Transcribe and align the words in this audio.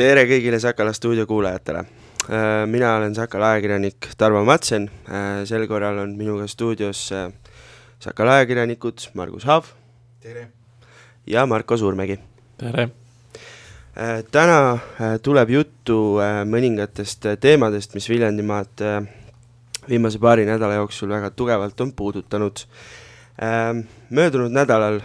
tere 0.00 0.22
kõigile 0.24 0.56
Sakala 0.56 0.94
stuudio 0.96 1.26
kuulajatele! 1.28 1.82
mina 2.72 2.94
olen 2.96 3.12
Sakala 3.14 3.50
ajakirjanik 3.52 4.06
Tarvo 4.16 4.40
Matsen, 4.48 4.86
sel 5.44 5.66
korral 5.68 5.98
on 6.00 6.14
minuga 6.16 6.46
stuudios 6.48 7.02
Sakala 8.00 8.38
ajakirjanikud 8.38 9.10
Margus 9.18 9.44
Haav. 9.44 9.68
tere! 10.24 10.46
ja 11.26 11.44
Marko 11.46 11.76
Suurmägi. 11.76 12.16
tere! 12.62 12.88
täna 14.32 14.78
tuleb 15.20 15.52
juttu 15.58 16.00
mõningatest 16.48 17.28
teemadest, 17.44 17.92
mis 17.94 18.08
Viljandimaad 18.08 18.86
viimase 19.84 20.22
paari 20.22 20.48
nädala 20.48 20.80
jooksul 20.80 21.12
väga 21.12 21.30
tugevalt 21.36 21.80
on 21.80 21.92
puudutanud 21.92 22.64
möödunud 24.08 24.52
nädalal 24.62 25.02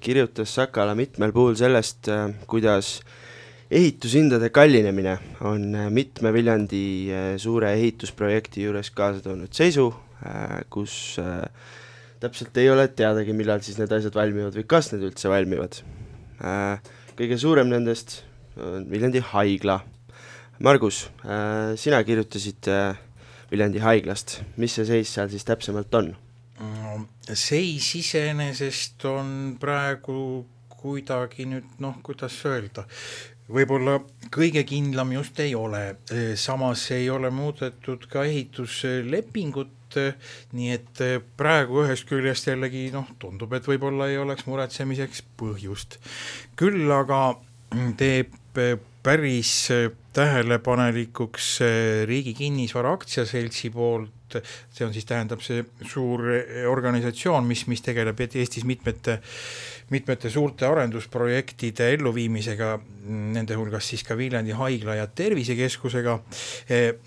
kirjutas 0.00 0.54
Sakala 0.58 0.98
mitmel 0.98 1.30
puhul 1.32 1.54
sellest, 1.54 2.10
kuidas 2.50 2.96
ehitushindade 3.72 4.50
kallinemine 4.52 5.16
on 5.48 5.74
äh, 5.74 5.88
mitme 5.90 6.32
Viljandi 6.34 6.84
äh, 7.08 7.28
suure 7.40 7.72
ehitusprojekti 7.72 8.66
juures 8.66 8.90
kaasa 8.94 9.22
toonud 9.24 9.52
seisu, 9.56 9.88
äh, 10.26 10.60
kus 10.72 11.16
täpselt 12.22 12.58
ei 12.60 12.68
ole 12.70 12.86
teadagi, 12.92 13.34
millal 13.34 13.62
siis 13.64 13.80
need 13.80 13.92
asjad 13.96 14.14
valmivad 14.14 14.58
või 14.58 14.66
kas 14.68 14.92
need 14.92 15.08
üldse 15.08 15.30
valmivad. 15.32 15.80
kõige 17.18 17.38
suurem 17.38 17.66
nendest 17.70 18.20
on 18.60 18.84
Viljandi 18.90 19.22
haigla. 19.32 19.80
Margus, 20.62 21.08
sina 21.82 21.98
kirjutasid 22.06 22.68
Viljandi 23.50 23.82
haiglast, 23.82 24.36
mis 24.56 24.78
see 24.78 24.86
seis 24.86 25.10
seal 25.10 25.32
siis 25.32 25.48
täpsemalt 25.48 25.94
on? 25.98 26.12
seis 27.34 27.88
iseenesest 27.98 29.02
on 29.10 29.56
praegu 29.58 30.44
kuidagi 30.82 31.46
nüüd 31.46 31.78
noh, 31.82 31.98
kuidas 32.04 32.36
öelda, 32.48 32.84
võib-olla 33.52 33.98
kõige 34.32 34.64
kindlam 34.68 35.12
just 35.16 35.38
ei 35.42 35.54
ole, 35.58 35.96
samas 36.40 36.84
ei 36.94 37.08
ole 37.12 37.30
muudetud 37.34 38.06
ka 38.10 38.24
ehituslepingut, 38.28 39.98
nii 40.56 40.70
et 40.72 41.02
praegu 41.36 41.82
ühest 41.84 42.08
küljest 42.08 42.48
jällegi 42.48 42.86
noh, 42.94 43.10
tundub, 43.20 43.52
et 43.52 43.68
võib-olla 43.68 44.08
ei 44.08 44.18
oleks 44.20 44.46
muretsemiseks 44.48 45.24
põhjust. 45.40 45.98
küll 46.56 46.88
aga 46.92 47.22
teeb 48.00 48.32
päris 49.02 49.52
tähelepanelikuks 50.12 51.58
Riigi 52.08 52.34
Kinnisvara 52.36 52.92
Aktsiaseltsi 52.96 53.70
poolt 53.72 54.22
see 54.40 54.86
on 54.86 54.92
siis, 54.94 55.06
tähendab 55.08 55.42
see 55.44 55.64
suur 55.88 56.24
organisatsioon, 56.70 57.46
mis, 57.48 57.66
mis 57.70 57.84
tegeleb 57.84 58.20
Eestis 58.24 58.64
mitmete 58.68 59.18
mitmete 59.92 60.30
suurte 60.32 60.66
arendusprojektide 60.66 61.90
elluviimisega, 61.96 62.72
nende 63.36 63.56
hulgas 63.58 63.90
siis 63.92 64.04
ka 64.06 64.16
Viljandi 64.18 64.54
haigla 64.56 64.96
ja 64.98 65.06
tervisekeskusega. 65.06 66.18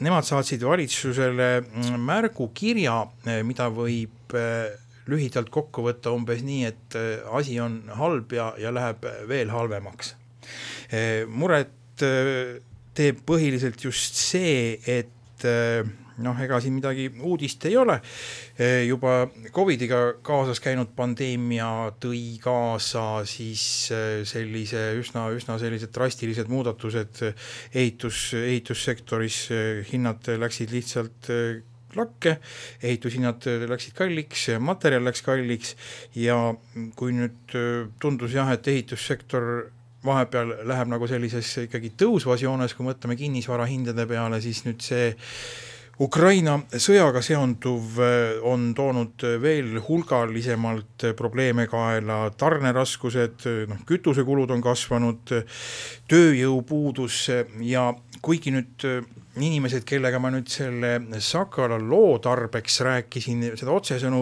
Nemad 0.06 0.28
saatsid 0.28 0.64
valitsusele 0.66 1.50
märgukirja, 2.02 3.00
mida 3.48 3.70
võib 3.74 4.38
lühidalt 5.10 5.52
kokku 5.54 5.86
võtta 5.86 6.14
umbes 6.16 6.42
nii, 6.46 6.70
et 6.70 6.98
asi 7.38 7.60
on 7.62 7.82
halb 7.98 8.34
ja, 8.34 8.52
ja 8.62 8.74
läheb 8.74 9.06
veel 9.30 9.54
halvemaks. 9.54 10.16
muret 11.30 12.06
teeb 12.96 13.22
põhiliselt 13.28 13.84
just 13.86 14.18
see, 14.18 14.80
et 14.86 15.46
noh, 16.24 16.40
ega 16.44 16.60
siin 16.64 16.78
midagi 16.78 17.10
uudist 17.20 17.66
ei 17.68 17.76
ole, 17.80 17.98
juba 18.88 19.28
Covidiga 19.56 20.02
kaasas 20.26 20.62
käinud 20.64 20.94
pandeemia 20.96 21.92
tõi 22.02 22.38
kaasa 22.44 23.26
siis 23.28 23.66
sellise 24.30 24.88
üsna, 25.00 25.28
üsna 25.36 25.60
sellised 25.62 25.94
drastilised 25.96 26.52
muudatused 26.52 27.24
ehitus, 27.74 28.28
ehitussektoris, 28.40 29.40
hinnad 29.92 30.28
läksid 30.40 30.76
lihtsalt 30.76 31.32
lakke, 31.96 32.38
ehitushinnad 32.84 33.46
läksid 33.70 33.96
kalliks, 33.96 34.50
materjal 34.60 35.06
läks 35.08 35.24
kalliks. 35.26 35.76
Ja 36.16 36.38
kui 37.00 37.16
nüüd 37.16 37.56
tundus 38.02 38.36
jah, 38.36 38.52
et 38.52 38.68
ehitussektor 38.68 39.70
vahepeal 40.06 40.52
läheb 40.70 40.92
nagu 40.92 41.08
sellises 41.10 41.54
ikkagi 41.66 41.94
tõusvas 41.98 42.44
joones, 42.44 42.76
kui 42.76 42.86
mõtleme 42.86 43.18
kinnisvarahindade 43.20 44.06
peale, 44.10 44.42
siis 44.44 44.62
nüüd 44.68 44.84
see 44.86 45.08
Ukraina 46.02 46.58
sõjaga 46.76 47.22
seonduv 47.24 48.00
eh, 48.04 48.40
on 48.44 48.74
toonud 48.76 49.24
veel 49.42 49.78
hulgalisemalt 49.88 51.08
probleeme 51.16 51.68
kaela, 51.72 52.26
tarneraskused, 52.36 53.46
noh 53.72 53.84
kütusekulud 53.88 54.52
on 54.52 54.64
kasvanud, 54.66 55.36
tööjõupuudus 56.12 57.22
ja 57.64 57.88
kuigi 58.26 58.52
nüüd 58.56 58.88
inimesed, 59.36 59.84
kellega 59.88 60.20
ma 60.22 60.32
nüüd 60.34 60.48
selle 60.52 60.94
Sakala 61.24 61.78
loo 61.82 62.18
tarbeks 62.24 62.80
rääkisin, 62.86 63.44
seda 63.60 63.74
otsesõnu 63.76 64.22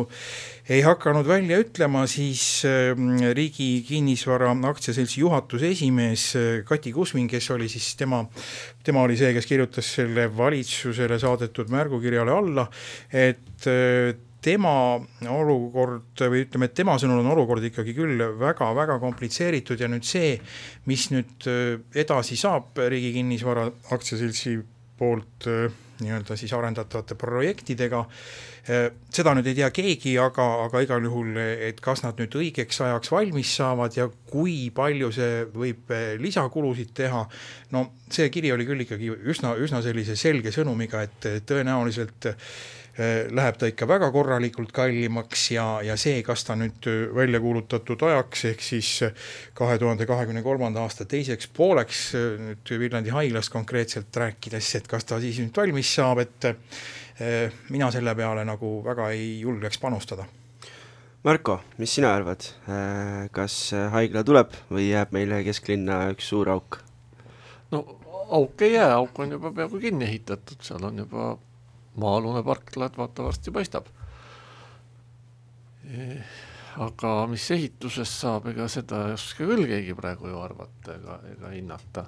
ei 0.73 0.81
hakanud 0.85 1.27
välja 1.27 1.59
ütlema, 1.61 2.05
siis 2.09 2.63
ähm, 2.65 3.19
Riigi 3.35 3.83
Kinnisvara 3.87 4.51
Aktsiaseltsi 4.69 5.21
juhatuse 5.21 5.69
esimees 5.75 6.27
äh, 6.39 6.51
Kati 6.65 6.93
Kusmin, 6.95 7.27
kes 7.29 7.51
oli 7.53 7.69
siis 7.69 7.93
tema, 7.99 8.23
tema 8.83 9.03
oli 9.03 9.17
see, 9.19 9.33
kes 9.35 9.49
kirjutas 9.49 9.93
selle 9.99 10.29
valitsusele 10.37 11.19
saadetud 11.19 11.73
märgukirjale 11.73 12.33
alla, 12.33 12.69
et 13.11 13.67
äh, 13.69 14.13
tema 14.43 14.99
olukord 15.31 16.19
või 16.19 16.43
ütleme, 16.43 16.67
et 16.67 16.75
tema 16.75 16.97
sõnul 16.99 17.21
on 17.21 17.31
olukord 17.35 17.63
ikkagi 17.63 17.95
küll 17.95 18.19
väga-väga 18.39 18.97
komplitseeritud 19.03 19.79
ja 19.79 19.87
nüüd 19.91 20.07
see, 20.07 20.35
mis 20.89 21.09
nüüd 21.13 21.47
äh, 21.51 21.79
edasi 22.03 22.39
saab 22.39 22.79
Riigi 22.91 23.13
Kinnisvara 23.17 23.69
Aktsiaseltsi 23.95 24.57
poolt 24.97 25.47
äh, 25.49 25.71
nii-öelda 26.03 26.35
siis 26.37 26.53
arendatavate 26.53 27.15
projektidega, 27.19 28.01
äh, 28.67 28.85
seda 29.13 29.33
nüüd 29.37 29.47
ei 29.49 29.57
tea 29.57 29.69
keegi, 29.73 30.15
aga, 30.21 30.45
aga 30.65 30.83
igal 30.85 31.07
juhul, 31.07 31.37
et 31.39 31.81
kas 31.83 32.03
nad 32.05 32.19
nüüd 32.19 32.35
õigeks 32.39 32.81
ajaks 32.87 33.13
valmis 33.13 33.55
saavad 33.57 33.97
ja 33.97 34.09
kui 34.29 34.69
palju 34.75 35.11
see 35.15 35.43
võib 35.53 35.91
äh, 35.93 36.13
lisakulusid 36.21 36.93
teha, 36.97 37.25
no 37.75 37.87
see 38.13 38.29
kiri 38.33 38.53
oli 38.55 38.69
küll 38.69 38.85
ikkagi 38.85 39.11
üsna, 39.33 39.55
üsna 39.61 39.83
sellise 39.85 40.17
selge 40.19 40.53
sõnumiga, 40.55 41.05
et 41.07 41.45
tõenäoliselt 41.49 42.33
Äh, 42.33 42.82
läheb 42.97 43.57
ta 43.57 43.65
ikka 43.69 43.87
väga 43.89 44.11
korralikult 44.13 44.71
kallimaks 44.75 45.47
ja, 45.55 45.65
ja 45.81 45.95
see, 45.97 46.19
kas 46.25 46.43
ta 46.45 46.53
nüüd 46.57 46.85
äh, 46.89 47.07
välja 47.15 47.39
kuulutatud 47.41 48.01
ajaks, 48.05 48.43
ehk 48.51 48.61
siis 48.61 48.89
äh, 49.07 49.15
kahe 49.57 49.79
tuhande 49.81 50.05
kahekümne 50.05 50.43
kolmanda 50.45 50.83
aasta 50.85 51.07
teiseks 51.09 51.49
pooleks, 51.57 52.03
nüüd 52.13 52.73
Viljandi 52.83 53.13
haiglast 53.15 53.49
konkreetselt 53.53 54.13
rääkides, 54.13 54.69
et 54.77 54.89
kas 54.91 55.09
ta 55.09 55.17
siis 55.23 55.39
nüüd 55.41 55.57
valmis 55.57 55.89
saab, 55.95 56.21
et 56.21 56.49
mina 57.69 57.89
selle 57.93 58.13
peale 58.17 58.43
nagu 58.45 58.69
väga 58.85 59.09
ei 59.13 59.39
julgeks 59.41 59.77
panustada. 59.81 60.25
Marko, 61.23 61.59
mis 61.79 61.93
sina 61.95 62.11
arvad, 62.17 62.45
kas 63.31 63.55
haigla 63.93 64.25
tuleb 64.27 64.53
või 64.73 64.89
jääb 64.89 65.13
meile 65.15 65.39
kesklinna 65.45 66.01
üks 66.13 66.27
suur 66.33 66.51
auk? 66.51 66.81
no 67.71 67.83
auk 68.33 68.61
ei 68.65 68.73
jää, 68.75 68.91
auk 68.97 69.19
on 69.19 69.37
juba 69.37 69.53
peaaegu 69.55 69.79
kinni 69.81 70.09
ehitatud, 70.09 70.61
seal 70.65 70.83
on 70.89 71.03
juba 71.05 71.31
maa-alune 72.01 72.43
parkla 72.43 72.89
vaata 72.97 73.23
varsti 73.23 73.51
paistab. 73.51 73.85
aga 76.83 77.11
mis 77.29 77.45
ehitusest 77.53 78.19
saab, 78.23 78.47
ega 78.49 78.67
seda 78.71 79.07
ei 79.09 79.17
oska 79.17 79.45
küll 79.45 79.67
keegi 79.69 79.93
praegu 79.93 80.31
ju 80.31 80.39
arvata 80.41 80.95
ega, 80.95 81.19
ega 81.35 81.53
hinnata. 81.53 82.05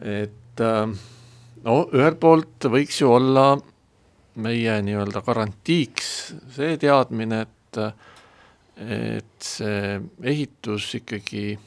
et 0.00 0.60
ähm, 0.60 0.96
no 1.64 1.76
ühelt 1.94 2.20
poolt 2.20 2.68
võiks 2.72 3.00
ju 3.00 3.12
olla 3.12 3.54
meie 4.40 4.76
nii-öelda 4.82 5.22
garantiiks 5.26 6.12
see 6.56 6.76
teadmine, 6.80 7.42
et 7.46 7.56
et 8.80 9.44
see 9.44 9.98
ehitus 10.24 10.86
ikkagi 10.96 11.58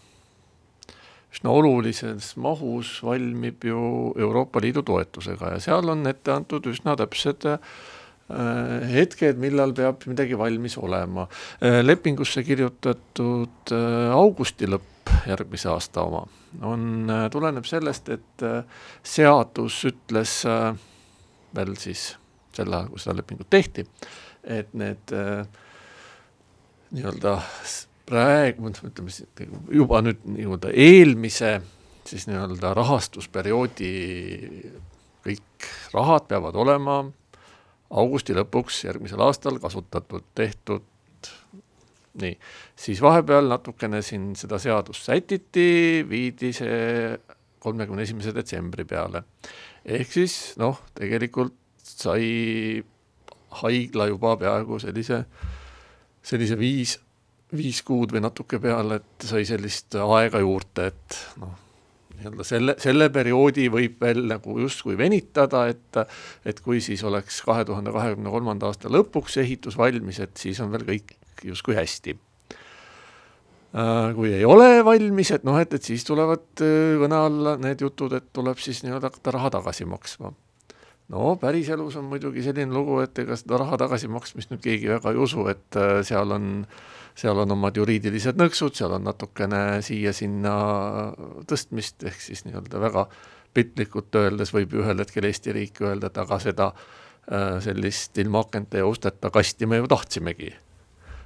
üsna 1.33 1.53
olulises 1.53 2.35
mahus 2.37 2.99
valmib 3.03 3.65
ju 3.65 4.13
Euroopa 4.19 4.61
Liidu 4.61 4.83
toetusega 4.85 5.55
ja 5.55 5.59
seal 5.63 5.89
on 5.89 6.05
ette 6.09 6.33
antud 6.33 6.67
üsna 6.69 6.95
täpsed 6.99 7.47
äh, 7.49 7.59
hetked, 8.93 9.39
millal 9.41 9.73
peab 9.77 10.05
midagi 10.09 10.37
valmis 10.37 10.77
olema. 10.77 11.25
Äh, 11.61 11.81
lepingusse 11.81 12.43
kirjutatud 12.45 13.73
äh, 13.73 14.13
augusti 14.13 14.69
lõpp, 14.69 15.13
järgmise 15.27 15.71
aasta 15.73 16.05
oma, 16.05 16.21
on, 16.61 17.09
tuleneb 17.31 17.65
sellest, 17.67 18.09
et 18.13 18.43
seadus 19.03 19.81
ütles 19.89 20.35
veel 21.55 21.73
siis 21.79 22.05
sel 22.55 22.71
ajal, 22.71 22.87
kui 22.91 23.01
seda 23.01 23.17
lepingut 23.19 23.49
tehti, 23.51 23.83
et 24.47 24.71
need 24.77 25.13
nii-öelda 26.93 27.35
praegu, 28.09 28.69
ütleme 28.69 29.13
juba 29.71 30.01
nüüd 30.03 30.25
nii-öelda 30.27 30.73
eelmise 30.75 31.57
siis 32.07 32.27
nii-öelda 32.27 32.73
rahastusperioodi 32.75 33.91
kõik 35.23 35.67
rahad 35.93 36.27
peavad 36.27 36.57
olema 36.59 36.97
augusti 37.93 38.35
lõpuks 38.35 38.83
järgmisel 38.87 39.21
aastal 39.23 39.59
kasutatud, 39.61 40.25
tehtud, 40.35 40.85
nii, 42.19 42.33
siis 42.75 43.01
vahepeal 43.03 43.47
natukene 43.51 44.01
siin 44.05 44.33
seda 44.39 44.59
seadust 44.61 45.05
sätiti, 45.07 46.03
viidi 46.09 46.51
see 46.55 47.13
kolmekümne 47.63 48.03
esimese 48.03 48.33
detsembri 48.35 48.85
peale. 48.85 49.23
ehk 49.85 50.11
siis 50.11 50.57
noh, 50.59 50.81
tegelikult 50.95 51.55
sai 51.83 52.83
haigla 53.61 54.07
juba 54.09 54.35
peaaegu 54.41 54.79
sellise, 54.81 55.23
sellise 56.23 56.57
viis, 56.59 56.97
viis 57.53 57.81
kuud 57.85 58.13
või 58.13 58.23
natuke 58.25 58.59
peale, 58.61 59.01
et 59.01 59.27
sai 59.27 59.45
sellist 59.47 59.95
aega 59.99 60.41
juurde, 60.41 60.87
et 60.91 61.19
noh, 61.41 61.53
nii-öelda 62.17 62.45
selle, 62.47 62.75
selle 62.81 63.09
perioodi 63.13 63.67
võib 63.73 64.01
veel 64.01 64.23
nagu 64.29 64.57
justkui 64.61 64.97
venitada, 64.97 65.67
et 65.71 66.03
et 66.45 66.59
kui 66.63 66.81
siis 66.81 67.03
oleks 67.03 67.41
kahe 67.45 67.65
tuhande 67.67 67.93
kahekümne 67.93 68.31
kolmanda 68.33 68.69
aasta 68.69 68.91
lõpuks 68.91 69.39
ehitus 69.43 69.77
valmis, 69.77 70.19
et 70.23 70.37
siis 70.37 70.61
on 70.63 70.71
veel 70.73 70.85
kõik 70.87 71.17
justkui 71.43 71.75
hästi. 71.77 72.15
Äh, 73.73 74.13
kui 74.13 74.29
ei 74.29 74.45
ole 74.45 74.83
valmis, 74.85 75.31
et 75.33 75.45
noh, 75.47 75.57
et, 75.57 75.73
et 75.73 75.81
siis 75.81 76.05
tulevad 76.05 76.61
äh, 76.61 76.93
kõne 77.01 77.17
alla 77.17 77.57
need 77.57 77.81
jutud, 77.81 78.13
et 78.13 78.29
tuleb 78.33 78.61
siis 78.61 78.83
nii-öelda 78.85 79.09
hakata 79.09 79.33
raha 79.33 79.49
tagasi 79.57 79.87
maksma. 79.89 80.29
No 81.13 81.33
päriselus 81.41 81.97
on 81.99 82.05
muidugi 82.11 82.45
selline 82.45 82.73
lugu, 82.73 82.99
et 83.03 83.17
ega 83.19 83.35
seda 83.37 83.59
raha 83.63 83.77
tagasimaksmist 83.81 84.53
nüüd 84.53 84.61
keegi 84.63 84.91
väga 84.93 85.11
ei 85.11 85.19
usu, 85.25 85.47
et 85.51 85.79
äh, 85.79 85.99
seal 86.05 86.31
on, 86.37 86.47
seal 87.15 87.37
on 87.43 87.53
omad 87.55 87.77
juriidilised 87.77 88.39
nõksud, 88.39 88.75
seal 88.77 88.95
on 88.97 89.05
natukene 89.05 89.81
siia-sinna 89.85 90.55
tõstmist, 91.49 92.01
ehk 92.09 92.21
siis 92.21 92.43
nii-öelda 92.47 92.81
väga 92.81 93.07
piltlikult 93.53 94.15
öeldes 94.17 94.53
võib 94.53 94.73
ühel 94.81 95.01
hetkel 95.03 95.29
Eesti 95.29 95.53
riik 95.53 95.81
öelda, 95.85 96.09
et 96.09 96.19
aga 96.23 96.39
seda 96.41 96.71
äh, 96.73 97.59
sellist 97.63 98.17
ilma 98.21 98.43
akente 98.43 98.81
ja 98.81 98.89
usteta 98.89 99.29
kasti 99.33 99.69
me 99.69 99.81
ju 99.81 99.89
tahtsimegi. 99.91 100.51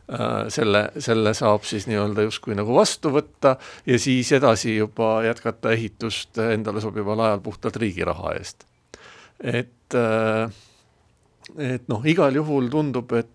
Äh, 0.08 0.48
selle, 0.54 0.90
selle 1.04 1.34
saab 1.38 1.66
siis 1.68 1.88
nii-öelda 1.88 2.28
justkui 2.28 2.56
nagu 2.56 2.76
vastu 2.76 3.12
võtta 3.16 3.56
ja 3.88 4.00
siis 4.00 4.32
edasi 4.36 4.78
juba 4.78 5.22
jätkata 5.26 5.72
ehitust 5.76 6.40
endale 6.50 6.84
sobival 6.84 7.24
ajal 7.30 7.44
puhtalt 7.48 7.80
riigi 7.80 8.08
raha 8.08 8.36
eest. 8.36 8.68
Et, 9.40 9.96
äh, 9.96 10.52
et 11.58 11.88
noh, 11.88 12.04
igal 12.04 12.36
juhul 12.36 12.68
tundub, 12.74 13.14
et 13.16 13.34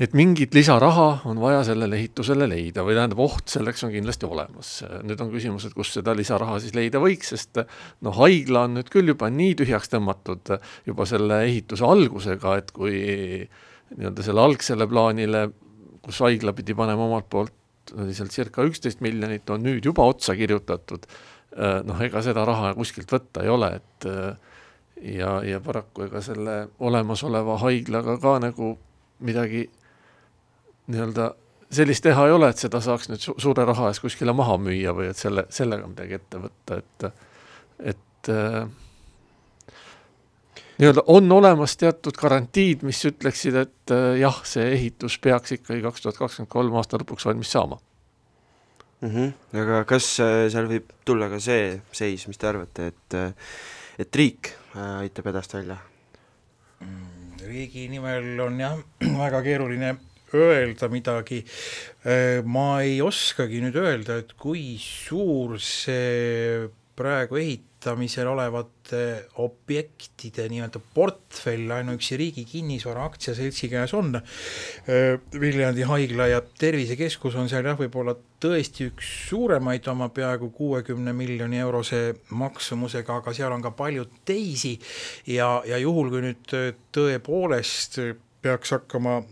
et 0.00 0.14
mingit 0.16 0.54
lisaraha 0.56 1.08
on 1.28 1.40
vaja 1.42 1.60
sellele 1.68 1.98
ehitusele 1.98 2.46
leida 2.48 2.84
või 2.86 2.96
tähendab, 2.96 3.20
oht 3.20 3.52
selleks 3.52 3.84
on 3.84 3.92
kindlasti 3.92 4.28
olemas. 4.28 4.72
nüüd 5.04 5.20
on 5.20 5.32
küsimus, 5.32 5.66
et 5.68 5.76
kust 5.76 5.98
seda 5.98 6.14
lisaraha 6.16 6.56
siis 6.62 6.74
leida 6.76 7.02
võiks, 7.02 7.34
sest 7.34 7.60
noh, 7.60 8.14
haigla 8.16 8.64
on 8.68 8.78
nüüd 8.78 8.88
küll 8.92 9.12
juba 9.12 9.28
nii 9.32 9.58
tühjaks 9.60 9.92
tõmmatud 9.92 10.54
juba 10.88 11.06
selle 11.08 11.42
ehituse 11.48 11.84
algusega, 11.84 12.56
et 12.62 12.70
kui 12.76 12.94
nii-öelda 13.96 14.24
selle 14.24 14.44
algsele 14.46 14.86
plaanile, 14.88 15.48
kus 16.00 16.20
haigla 16.24 16.54
pidi 16.56 16.76
panema 16.78 17.04
omalt 17.04 17.28
poolt 17.28 17.56
oli 17.98 18.14
seal 18.14 18.30
circa 18.32 18.64
üksteist 18.64 19.02
miljonit, 19.04 19.50
on 19.50 19.64
nüüd 19.66 19.84
juba 19.84 20.06
otsa 20.08 20.36
kirjutatud 20.38 21.08
noh, 21.84 22.00
ega 22.00 22.22
seda 22.24 22.44
raha 22.46 22.72
kuskilt 22.78 23.10
võtta 23.10 23.42
ei 23.44 23.50
ole, 23.52 23.72
et 23.80 24.08
ja, 25.16 25.34
ja 25.44 25.60
paraku 25.64 26.06
ega 26.06 26.22
selle 26.24 26.56
olemasoleva 26.78 27.58
haiglaga 27.64 28.16
ka 28.22 28.36
nagu 28.46 28.76
midagi 29.26 29.66
nii-öelda 30.90 31.30
sellist 31.70 32.04
teha 32.04 32.26
ei 32.26 32.34
ole, 32.34 32.50
et 32.50 32.62
seda 32.62 32.80
saaks 32.82 33.10
nüüd 33.10 33.22
su 33.22 33.34
suure 33.38 33.64
raha 33.68 33.90
eest 33.90 34.02
kuskile 34.02 34.34
maha 34.36 34.58
müüa 34.60 34.94
või 34.96 35.10
et 35.12 35.18
selle, 35.20 35.46
sellega 35.54 35.86
midagi 35.90 36.18
ette 36.18 36.40
võtta, 36.42 36.78
et, 36.80 37.04
et 37.92 38.30
äh, 38.34 38.64
nii-öelda 40.80 41.04
on 41.14 41.30
olemas 41.32 41.76
teatud 41.80 42.18
garantiid, 42.18 42.82
mis 42.86 43.04
ütleksid, 43.06 43.60
et 43.62 43.94
äh, 43.94 44.16
jah, 44.22 44.42
see 44.48 44.66
ehitus 44.74 45.20
peaks 45.22 45.56
ikkagi 45.60 45.84
kaks 45.86 46.06
tuhat 46.06 46.18
kakskümmend 46.18 46.52
kolm 46.52 46.80
aasta 46.80 47.00
lõpuks 47.00 47.28
valmis 47.30 47.52
saama 47.54 47.78
mm. 49.00 49.10
-hmm. 49.10 49.60
aga 49.62 49.84
kas 49.84 50.12
äh, 50.20 50.48
seal 50.52 50.68
võib 50.70 50.90
tulla 51.04 51.30
ka 51.30 51.40
see 51.40 51.80
seis, 51.92 52.26
mis 52.28 52.38
te 52.38 52.50
arvate, 52.50 52.90
et, 52.92 53.14
äh, 53.14 53.32
et 53.98 54.16
riik 54.16 54.52
äh, 54.74 55.00
aitab 55.06 55.30
hädast 55.30 55.54
välja? 55.54 55.78
Mm, 56.80 57.40
riigi 57.46 57.88
nimel 57.88 58.40
on 58.40 58.60
jah, 58.60 58.78
väga 59.24 59.42
keeruline 59.46 59.96
öelda 60.34 60.88
midagi, 60.92 61.40
ma 62.46 62.68
ei 62.84 63.00
oskagi 63.02 63.62
nüüd 63.64 63.78
öelda, 63.80 64.20
et 64.22 64.36
kui 64.38 64.76
suur 64.80 65.56
see 65.62 66.68
praegu 67.00 67.38
ehitamisel 67.40 68.28
olevate 68.28 69.02
objektide 69.40 70.44
nii-öelda 70.52 70.82
portfell 70.94 71.70
ainuüksi 71.72 72.18
Riigi 72.20 72.44
Kinnisvara 72.44 73.06
Aktsiaseltsi 73.08 73.70
käes 73.72 73.94
on. 73.96 74.18
Viljandi 75.40 75.86
haigla 75.88 76.26
ja 76.28 76.42
tervisekeskus 76.60 77.38
on 77.40 77.48
seal 77.48 77.64
jah, 77.70 77.78
võib-olla 77.80 78.16
tõesti 78.42 78.90
üks 78.90 79.08
suuremaid 79.30 79.88
oma 79.92 80.10
peaaegu 80.12 80.50
kuuekümne 80.56 81.14
miljoni 81.16 81.62
eurose 81.64 82.02
maksumusega, 82.36 83.20
aga 83.22 83.36
seal 83.36 83.56
on 83.56 83.64
ka 83.64 83.72
palju 83.76 84.04
teisi 84.28 84.76
ja, 85.32 85.54
ja 85.64 85.80
juhul, 85.80 86.12
kui 86.12 86.26
nüüd 86.28 86.58
tõepoolest 86.92 88.02
peaks 88.44 88.76
hakkama 88.76 89.22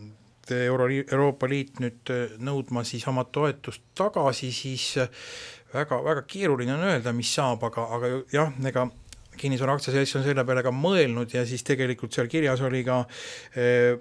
Euro, 0.57 0.89
Euroopa 0.89 1.49
Liit 1.51 1.81
nüüd 1.83 2.13
nõudma 2.45 2.85
siis 2.87 3.07
oma 3.11 3.25
toetust 3.33 3.83
tagasi, 3.99 4.53
siis 4.55 4.95
väga, 5.75 6.01
väga 6.05 6.25
keeruline 6.29 6.75
on 6.77 6.87
öelda, 6.93 7.13
mis 7.17 7.33
saab, 7.35 7.65
aga, 7.69 7.89
aga 7.97 8.13
jah, 8.33 8.53
ega 8.71 8.89
kinnisvara 9.41 9.77
aktsiaselts 9.79 10.17
on 10.19 10.25
selle 10.27 10.45
peale 10.49 10.63
ka 10.67 10.73
mõelnud 10.75 11.33
ja 11.35 11.45
siis 11.49 11.65
tegelikult 11.67 12.15
seal 12.15 12.29
kirjas 12.31 12.63
oli 12.67 12.83
ka 12.87 13.01
äh, 13.05 13.97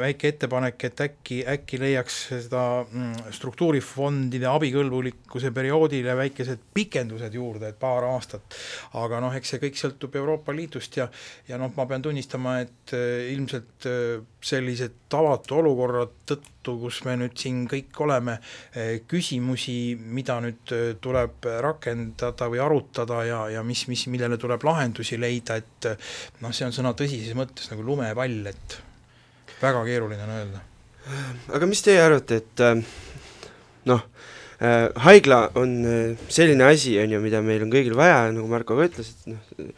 väike 0.00 0.34
ettepanek, 0.34 0.86
et 0.88 1.02
äkki, 1.06 1.40
äkki 1.54 1.80
leiaks 1.80 2.20
seda 2.30 2.64
mm, 2.84 3.34
struktuurifondide 3.34 4.48
abikõlbulikkuse 4.50 5.52
perioodile 5.56 6.16
väikesed 6.18 6.64
pikendused 6.76 7.34
juurde, 7.34 7.72
et 7.72 7.80
paar 7.80 8.06
aastat. 8.10 8.58
aga 9.00 9.20
noh, 9.24 9.34
eks 9.34 9.54
see 9.54 9.62
kõik 9.66 9.80
sõltub 9.80 10.16
Euroopa 10.20 10.54
Liidust 10.56 11.00
ja, 11.00 11.08
ja 11.48 11.60
noh, 11.60 11.72
ma 11.76 11.88
pean 11.90 12.04
tunnistama, 12.04 12.58
et 12.64 12.96
äh, 12.96 13.30
ilmselt 13.34 13.88
äh, 13.90 14.18
sellise 14.44 14.90
tavatu 15.08 15.62
olukorra 15.62 16.06
tõttu 16.28 16.53
tõttu, 16.64 16.78
kus 16.80 17.02
me 17.04 17.16
nüüd 17.20 17.36
siin 17.38 17.64
kõik 17.68 17.98
oleme, 18.00 18.38
eh, 18.74 19.02
küsimusi, 19.06 19.96
mida 19.96 20.40
nüüd 20.40 20.72
eh, 20.72 20.94
tuleb 21.00 21.44
rakendada 21.60 22.48
või 22.48 22.60
arutada 22.60 23.24
ja, 23.24 23.40
ja 23.52 23.62
mis, 23.62 23.86
mis, 23.88 24.06
millele 24.08 24.38
tuleb 24.38 24.64
lahendusi 24.64 25.18
leida, 25.18 25.56
et 25.56 25.90
eh, 25.90 25.96
noh, 26.40 26.52
see 26.52 26.66
on 26.66 26.72
sõna 26.72 26.94
tõsises 26.94 27.34
mõttes 27.36 27.70
nagu 27.70 27.84
lumepall, 27.84 28.46
et 28.48 28.78
väga 29.60 29.84
keeruline 29.84 30.24
on 30.24 30.34
öelda. 30.38 30.62
aga 31.52 31.66
mis 31.68 31.82
teie 31.84 32.00
arvate, 32.00 32.40
et 32.40 32.64
noh, 33.84 34.06
haigla 35.04 35.50
on 35.60 35.74
selline 36.32 36.64
asi, 36.64 36.94
on 37.02 37.12
ju, 37.12 37.20
mida 37.20 37.42
meil 37.44 37.66
on 37.66 37.72
kõigil 37.72 37.96
vaja, 37.98 38.30
nagu 38.32 38.48
Marko 38.48 38.78
ka 38.78 38.88
ütles, 38.88 39.12
et 39.12 39.34
noh, 39.34 39.74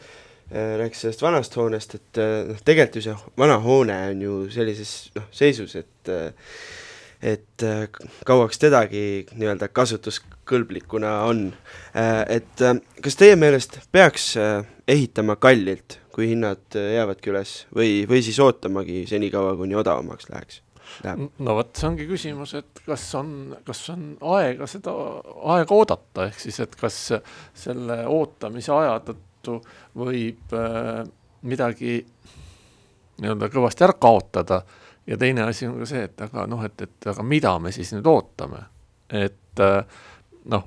rääkis 0.51 1.01
sellest 1.03 1.21
vanast 1.21 1.55
hoonest, 1.59 1.95
et 1.97 2.19
noh, 2.47 2.59
tegelikult 2.63 2.99
ju 2.99 3.01
see 3.03 3.33
vana 3.37 3.57
hoone 3.59 3.95
on 4.13 4.21
ju 4.23 4.35
sellises 4.53 4.93
noh, 5.17 5.25
seisus, 5.35 5.75
et 5.75 6.13
et 7.21 7.63
äh, 7.65 7.87
kauaks 8.25 8.59
tedagi 8.61 9.25
nii-öelda 9.33 9.69
kasutuskõlblikuna 9.73 11.13
on. 11.27 11.47
Äh, 11.97 12.21
et 12.37 12.61
äh, 12.61 12.77
kas 13.03 13.17
teie 13.17 13.37
meelest 13.39 13.79
peaks 13.91 14.35
ehitama 14.87 15.37
kallilt, 15.41 15.99
kui 16.13 16.31
hinnad 16.33 16.77
jäävadki 16.77 17.33
üles 17.33 17.57
või, 17.75 18.05
või 18.09 18.23
siis 18.25 18.39
ootamagi 18.41 19.05
senikaua, 19.09 19.57
kuni 19.57 19.77
odavamaks 19.77 20.31
läheks? 20.31 20.63
Läheb. 21.03 21.27
no 21.43 21.53
vot, 21.57 21.73
see 21.75 21.85
ongi 21.89 22.05
küsimus, 22.07 22.53
et 22.57 22.79
kas 22.85 23.03
on, 23.19 23.31
kas 23.67 23.81
on 23.91 24.05
aega 24.37 24.65
seda, 24.71 24.93
aega 25.51 25.75
oodata, 25.75 26.29
ehk 26.29 26.39
siis, 26.39 26.61
et 26.63 26.77
kas 26.79 26.95
selle 27.59 27.97
ootamise 28.07 28.71
aja 28.73 28.95
tõttu 29.03 29.26
võib 29.97 30.55
äh, 30.55 31.01
midagi 31.47 31.99
nii-öelda 33.21 33.49
kõvasti 33.53 33.85
ära 33.87 33.97
kaotada. 33.99 34.61
Ja 35.07 35.17
teine 35.17 35.45
asi 35.47 35.67
on 35.67 35.77
ka 35.81 35.87
see, 35.87 36.03
et 36.09 36.21
aga 36.25 36.43
noh, 36.49 36.63
et, 36.67 36.81
et 36.83 37.07
aga 37.07 37.23
mida 37.23 37.53
me 37.63 37.71
siis 37.75 37.93
nüüd 37.95 38.07
ootame, 38.11 38.59
et 39.07 39.63
äh, 39.63 40.01
noh, 40.51 40.65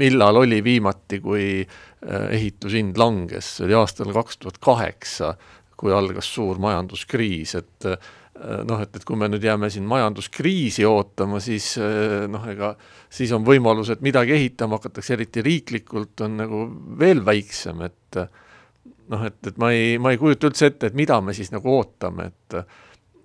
millal 0.00 0.42
oli 0.42 0.58
viimati, 0.66 1.20
kui 1.22 1.44
äh, 1.62 2.26
ehitushind 2.36 2.98
langes, 2.98 3.56
see 3.56 3.68
oli 3.68 3.78
aastal 3.78 4.10
kaks 4.16 4.40
tuhat 4.42 4.58
kaheksa, 4.62 5.34
kui 5.80 5.94
algas 5.96 6.28
suur 6.34 6.58
majanduskriis, 6.60 7.54
et 7.56 7.86
noh, 8.40 8.80
et, 8.80 8.94
et 8.96 9.04
kui 9.04 9.18
me 9.20 9.28
nüüd 9.28 9.44
jääme 9.44 9.68
siin 9.72 9.84
majanduskriisi 9.88 10.86
ootama, 10.88 11.42
siis 11.44 11.74
noh, 12.32 12.46
ega 12.48 12.74
siis 13.12 13.32
on 13.36 13.44
võimalus, 13.44 13.90
et 13.92 14.04
midagi 14.04 14.32
ehitama 14.36 14.78
hakatakse, 14.78 15.14
eriti 15.18 15.44
riiklikult, 15.44 16.14
on 16.24 16.38
nagu 16.40 16.62
veel 17.00 17.20
väiksem, 17.26 17.82
et 17.84 18.20
noh, 19.12 19.26
et, 19.28 19.40
et 19.50 19.60
ma 19.60 19.72
ei, 19.76 19.98
ma 20.00 20.14
ei 20.14 20.20
kujuta 20.20 20.48
üldse 20.48 20.70
ette, 20.72 20.88
et 20.88 20.96
mida 20.96 21.20
me 21.20 21.36
siis 21.36 21.52
nagu 21.52 21.74
ootame, 21.76 22.30
et 22.30 22.62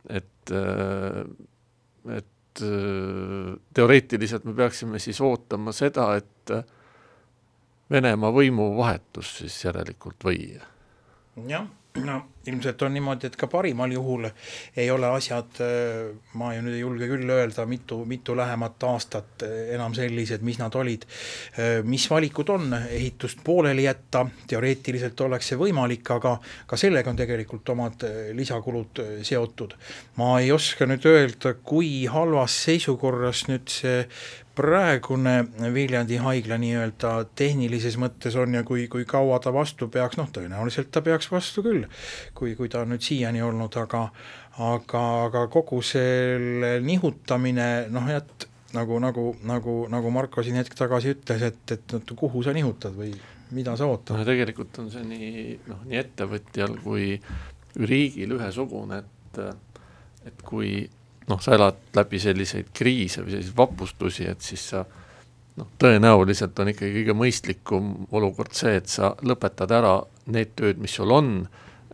et, 0.09 0.51
äh, 0.51 2.17
et 2.17 2.61
äh, 2.61 3.55
teoreetiliselt 3.73 4.45
me 4.45 4.53
peaksime 4.53 4.99
siis 4.99 5.21
ootama 5.21 5.73
seda, 5.75 6.15
et 6.15 6.31
Venemaa 7.85 8.31
võimuvahetus 8.33 9.35
siis 9.43 9.59
järelikult 9.61 10.23
või? 10.25 10.55
jah, 11.45 11.67
no 12.03 12.21
ilmselt 12.45 12.81
on 12.85 12.93
niimoodi, 12.93 13.29
et 13.29 13.35
ka 13.39 13.47
parimal 13.49 13.91
juhul 13.91 14.27
ei 14.77 14.89
ole 14.93 15.07
asjad, 15.15 15.61
ma 16.37 16.51
ju 16.53 16.61
nüüd 16.65 16.77
ei 16.77 16.81
julge 16.83 17.07
küll 17.09 17.31
öelda, 17.33 17.65
mitu, 17.69 18.01
mitu 18.05 18.35
lähemat 18.37 18.83
aastat 18.85 19.45
enam 19.73 19.95
sellised, 19.97 20.45
mis 20.45 20.59
nad 20.61 20.75
olid. 20.77 21.07
mis 21.89 22.05
valikud 22.11 22.51
on, 22.53 22.75
ehitust 22.75 23.41
pooleli 23.43 23.87
jätta, 23.87 24.25
teoreetiliselt 24.47 25.25
oleks 25.25 25.51
see 25.51 25.59
võimalik, 25.59 26.11
aga 26.17 26.35
ka 26.67 26.77
sellega 26.77 27.09
on 27.09 27.19
tegelikult 27.19 27.73
omad 27.73 28.05
lisakulud 28.37 29.03
seotud. 29.25 29.73
ma 30.21 30.35
ei 30.39 30.51
oska 30.51 30.85
nüüd 30.85 31.05
öelda, 31.09 31.55
kui 31.63 32.05
halvas 32.05 32.61
seisukorras 32.67 33.47
nüüd 33.49 33.69
see 33.71 34.05
praegune 34.55 35.35
Viljandi 35.73 36.17
haigla 36.23 36.57
nii-öelda 36.61 37.11
tehnilises 37.37 37.97
mõttes 38.01 38.37
on 38.39 38.55
ja 38.57 38.63
kui, 38.67 38.87
kui 38.91 39.05
kaua 39.09 39.39
ta 39.43 39.53
vastu 39.53 39.89
peaks, 39.91 40.17
noh 40.19 40.31
tõenäoliselt 40.33 40.91
ta 40.95 41.03
peaks 41.05 41.29
vastu 41.31 41.63
küll, 41.65 41.85
kui, 42.37 42.55
kui 42.57 42.71
ta 42.71 42.83
on 42.85 42.93
nüüd 42.95 43.05
siiani 43.05 43.43
olnud, 43.45 43.75
aga 43.83 44.07
aga, 44.65 45.05
aga 45.27 45.45
kogu 45.51 45.81
selle 45.83 46.77
nihutamine, 46.85 47.69
noh 47.91 48.11
et 48.11 48.47
nagu, 48.75 48.99
nagu, 49.03 49.29
nagu, 49.47 49.77
nagu 49.91 50.11
Marko 50.11 50.43
siin 50.43 50.59
hetk 50.59 50.75
tagasi 50.77 51.15
ütles, 51.15 51.43
et, 51.51 51.75
et 51.75 52.15
kuhu 52.15 52.43
sa 52.43 52.55
nihutad 52.55 52.95
või 52.95 53.13
mida 53.55 53.75
sa 53.77 53.87
ootad? 53.89 54.17
no 54.19 54.27
tegelikult 54.27 54.79
on 54.83 54.91
see 54.93 55.03
nii, 55.07 55.45
noh, 55.69 55.83
nii 55.87 56.01
ettevõtjal 56.01 56.79
kui 56.83 57.15
riigil 57.75 58.37
ühesugune, 58.37 59.03
et 59.03 59.41
et 60.25 60.39
kui 60.41 60.87
noh, 61.29 61.41
sa 61.41 61.55
elad 61.55 61.79
läbi 61.95 62.19
selliseid 62.21 62.69
kriise 62.75 63.23
või 63.23 63.35
selliseid 63.35 63.57
vapustusi, 63.57 64.27
et 64.29 64.45
siis 64.45 64.69
sa 64.73 64.83
noh, 64.85 65.69
tõenäoliselt 65.81 66.59
on 66.61 66.71
ikkagi 66.71 66.99
kõige 66.99 67.17
mõistlikum 67.17 67.91
olukord 68.15 68.53
see, 68.57 68.75
et 68.81 68.91
sa 68.91 69.13
lõpetad 69.25 69.73
ära 69.73 69.97
need 70.33 70.53
tööd, 70.57 70.81
mis 70.81 70.95
sul 70.95 71.13
on, 71.15 71.37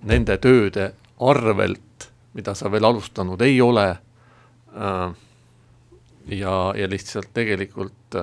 nende 0.07 0.38
tööde 0.41 0.91
arvelt, 1.21 2.07
mida 2.33 2.55
sa 2.57 2.71
veel 2.71 2.88
alustanud 2.88 3.41
ei 3.45 3.59
ole, 3.61 3.89
äh, 4.75 5.09
ja, 6.38 6.55
ja 6.77 6.88
lihtsalt 6.89 7.31
tegelikult 7.33 8.17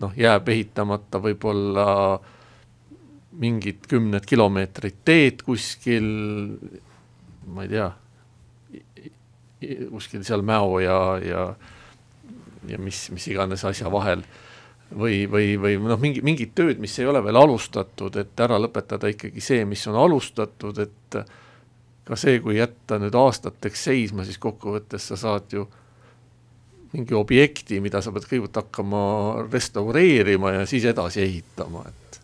noh, 0.00 0.14
jääb 0.16 0.48
ehitamata 0.50 1.20
võib-olla 1.22 1.88
mingid 3.42 3.86
kümned 3.90 4.26
kilomeetrid 4.26 5.02
teed 5.06 5.42
kuskil, 5.46 6.06
ma 7.50 7.66
ei 7.66 7.70
tea 7.72 7.90
kuskil 9.90 10.24
seal 10.26 10.42
Mäo 10.46 10.78
ja, 10.82 10.98
ja, 11.24 11.44
ja 12.68 12.80
mis, 12.82 13.06
mis 13.14 13.28
iganes 13.32 13.64
asja 13.64 13.92
vahel 13.92 14.24
või, 14.98 15.24
või, 15.30 15.54
või 15.60 15.78
noh, 15.82 16.00
mingi, 16.00 16.22
mingid 16.24 16.54
tööd, 16.56 16.82
mis 16.82 16.96
ei 16.98 17.08
ole 17.08 17.22
veel 17.24 17.38
alustatud, 17.40 18.16
et 18.20 18.40
ära 18.40 18.58
lõpetada 18.60 19.10
ikkagi 19.10 19.42
see, 19.42 19.64
mis 19.68 19.84
on 19.90 19.98
alustatud, 20.00 20.78
et 20.84 21.18
ka 22.04 22.18
see, 22.20 22.38
kui 22.44 22.58
jätta 22.58 22.98
nüüd 23.00 23.16
aastateks 23.16 23.86
seisma, 23.88 24.26
siis 24.26 24.38
kokkuvõttes 24.42 25.08
sa 25.10 25.18
saad 25.20 25.56
ju 25.56 25.66
mingi 26.94 27.16
objekti, 27.18 27.80
mida 27.82 28.02
sa 28.04 28.12
pead 28.14 28.28
kõigepealt 28.28 28.60
hakkama 28.60 29.02
restaureerima 29.48 30.54
ja 30.60 30.66
siis 30.70 30.86
edasi 30.86 31.24
ehitama, 31.24 31.82
et 31.88 32.20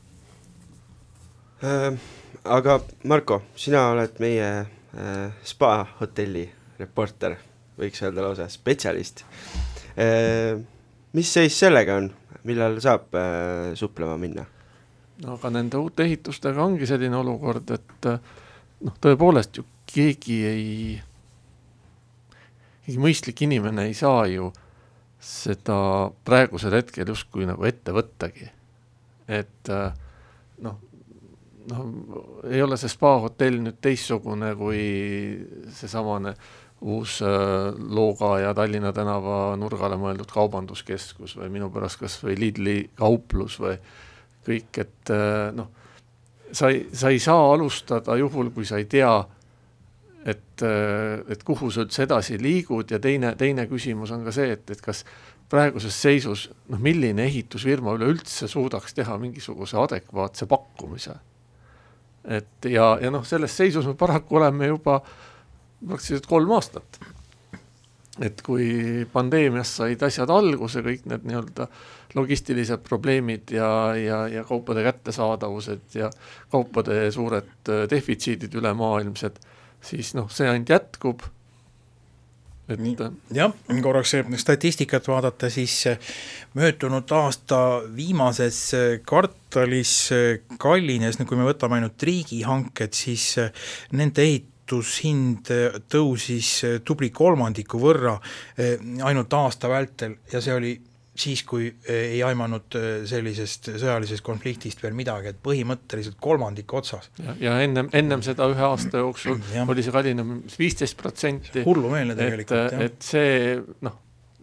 äh,. 1.66 1.98
aga 2.44 2.80
Marko, 3.10 3.42
sina 3.58 3.88
oled 3.94 4.20
meie 4.22 4.50
äh, 4.60 5.42
spa 5.44 5.74
hotelli 5.98 6.46
reporter, 6.80 7.36
võiks 7.80 8.02
öelda 8.04 8.24
lausa 8.24 8.48
spetsialist. 8.50 9.24
mis 11.12 11.32
seis 11.32 11.58
sellega 11.58 11.96
on, 12.00 12.10
millal 12.48 12.78
saab 12.80 13.14
äh, 13.18 13.74
suplema 13.76 14.16
minna? 14.20 14.46
no 15.20 15.36
aga 15.36 15.50
nende 15.52 15.76
uute 15.76 16.06
ehitustega 16.06 16.62
ongi 16.64 16.88
selline 16.88 17.16
olukord, 17.18 17.70
et 17.76 18.08
noh, 18.86 18.96
tõepoolest 19.04 19.60
ju 19.60 19.66
keegi 19.90 20.36
ei, 20.48 20.74
keegi 22.86 23.00
mõistlik 23.02 23.42
inimene 23.46 23.88
ei 23.90 23.96
saa 23.98 24.24
ju 24.30 24.50
seda 25.20 26.10
praegusel 26.24 26.78
hetkel 26.78 27.10
justkui 27.12 27.48
nagu 27.48 27.66
ette 27.68 27.92
võttagi. 27.92 28.48
et 29.28 29.68
noh, 30.64 30.78
noh, 31.70 31.82
ei 32.48 32.62
ole 32.64 32.78
see 32.80 32.90
spa 32.90 33.18
hotell 33.22 33.60
nüüd 33.60 33.78
teistsugune 33.84 34.54
kui 34.58 34.80
seesamane 35.76 36.34
uus 36.80 37.22
äh, 37.22 37.28
Looga 37.88 38.38
ja 38.40 38.54
Tallinna 38.54 38.92
tänava 38.92 39.56
nurgale 39.60 39.98
mõeldud 40.00 40.30
kaubanduskeskus 40.32 41.36
või 41.36 41.50
minu 41.52 41.68
pärast 41.72 42.00
kas 42.00 42.16
või 42.24 42.38
Lidli 42.40 42.78
kauplus 42.96 43.58
või 43.60 43.76
kõik, 44.46 44.80
et 44.80 45.12
äh, 45.12 45.50
noh, 45.56 45.68
sa 46.52 46.70
ei, 46.72 46.86
sa 46.96 47.12
ei 47.12 47.20
saa 47.20 47.52
alustada 47.52 48.16
juhul, 48.16 48.50
kui 48.54 48.64
sa 48.64 48.80
ei 48.80 48.88
tea, 48.90 49.12
et, 50.24 50.64
äh, 50.64 51.20
et 51.28 51.44
kuhu 51.44 51.70
sa 51.70 51.84
üldse 51.84 52.06
edasi 52.08 52.40
liigud 52.40 52.90
ja 52.90 53.00
teine, 53.02 53.34
teine 53.36 53.68
küsimus 53.68 54.14
on 54.16 54.24
ka 54.24 54.32
see, 54.34 54.54
et, 54.56 54.64
et 54.72 54.80
kas 54.84 55.04
praeguses 55.52 55.96
seisus 56.00 56.48
noh, 56.70 56.80
milline 56.80 57.26
ehitusfirma 57.28 57.98
üleüldse 57.98 58.48
suudaks 58.48 58.96
teha 58.96 59.18
mingisuguse 59.20 59.76
adekvaatse 59.76 60.48
pakkumise. 60.48 61.18
et 62.24 62.68
ja, 62.72 62.94
ja 63.02 63.10
noh, 63.10 63.24
selles 63.26 63.52
seisus 63.56 63.84
me 63.86 63.94
paraku 63.98 64.36
oleme 64.40 64.66
juba 64.70 65.00
äh, 65.00 65.29
praktiliselt 65.86 66.26
kolm 66.30 66.52
aastat. 66.56 67.00
et 68.20 68.42
kui 68.44 69.06
pandeemiast 69.12 69.78
said 69.80 70.02
asjad 70.04 70.30
alguse, 70.34 70.82
kõik 70.84 71.06
need 71.08 71.24
nii-öelda 71.24 71.68
logistilised 72.14 72.82
probleemid 72.84 73.50
ja, 73.54 73.96
ja, 73.96 74.28
ja 74.28 74.44
kaupade 74.44 74.82
kättesaadavused 74.84 75.94
ja 75.94 76.10
kaupade 76.50 77.10
suured 77.12 77.68
äh, 77.68 77.84
defitsiidid 77.90 78.54
ülemaailmsed, 78.54 79.38
siis 79.80 80.14
noh, 80.18 80.30
see 80.32 80.48
ainult 80.50 80.74
jätkub 80.74 81.24
et 82.70 82.82
äh, 83.02 83.14
jah, 83.34 83.54
korraks 83.82 84.14
statistikat 84.42 85.08
vaadata, 85.10 85.50
siis 85.50 85.74
äh, 85.90 86.12
möödunud 86.58 87.10
aasta 87.14 87.80
viimases 87.96 88.60
kvartalis 89.06 89.94
kallines, 90.58 91.18
kui 91.26 91.38
me 91.38 91.48
võtame 91.48 91.78
ainult 91.78 92.02
riigihanked, 92.10 92.94
siis 92.94 93.32
nende 93.94 94.26
ehit-, 94.26 94.49
ehitushind 94.70 95.50
tõusis 95.90 96.50
tubli 96.86 97.10
kolmandiku 97.10 97.80
võrra 97.80 98.14
eh, 98.56 98.78
ainult 99.02 99.32
aasta 99.34 99.68
vältel 99.68 100.20
ja 100.30 100.40
see 100.40 100.54
oli 100.54 100.72
siis, 101.20 101.42
kui 101.44 101.66
ei 101.90 102.22
aimanud 102.24 102.76
sellisest 103.04 103.72
sõjalisest 103.74 104.22
konfliktist 104.24 104.80
veel 104.82 104.94
midagi, 104.96 105.32
et 105.32 105.40
põhimõtteliselt 105.42 106.16
kolmandik 106.22 106.72
otsas. 106.72 107.10
ja, 107.18 107.34
ja 107.40 107.56
ennem, 107.60 107.90
ennem 107.92 108.22
seda 108.22 108.46
ühe 108.48 108.62
aasta 108.62 109.02
jooksul 109.02 109.40
oli 109.68 109.82
see 109.84 109.92
kallinemine 109.92 110.54
viisteist 110.58 110.96
protsenti. 110.96 111.64
hullumeelne 111.66 112.16
tegelikult, 112.16 112.78
et 112.86 113.02
see 113.04 113.58
noh, 113.84 113.98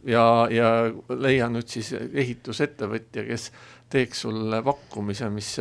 ja, 0.05 0.25
ja 0.51 0.71
leia 1.15 1.47
nüüd 1.49 1.71
siis 1.71 1.93
ehitusettevõtja, 1.95 3.25
kes 3.31 3.51
teeks 3.89 4.27
sulle 4.27 4.59
pakkumise, 4.61 5.31
mis 5.33 5.55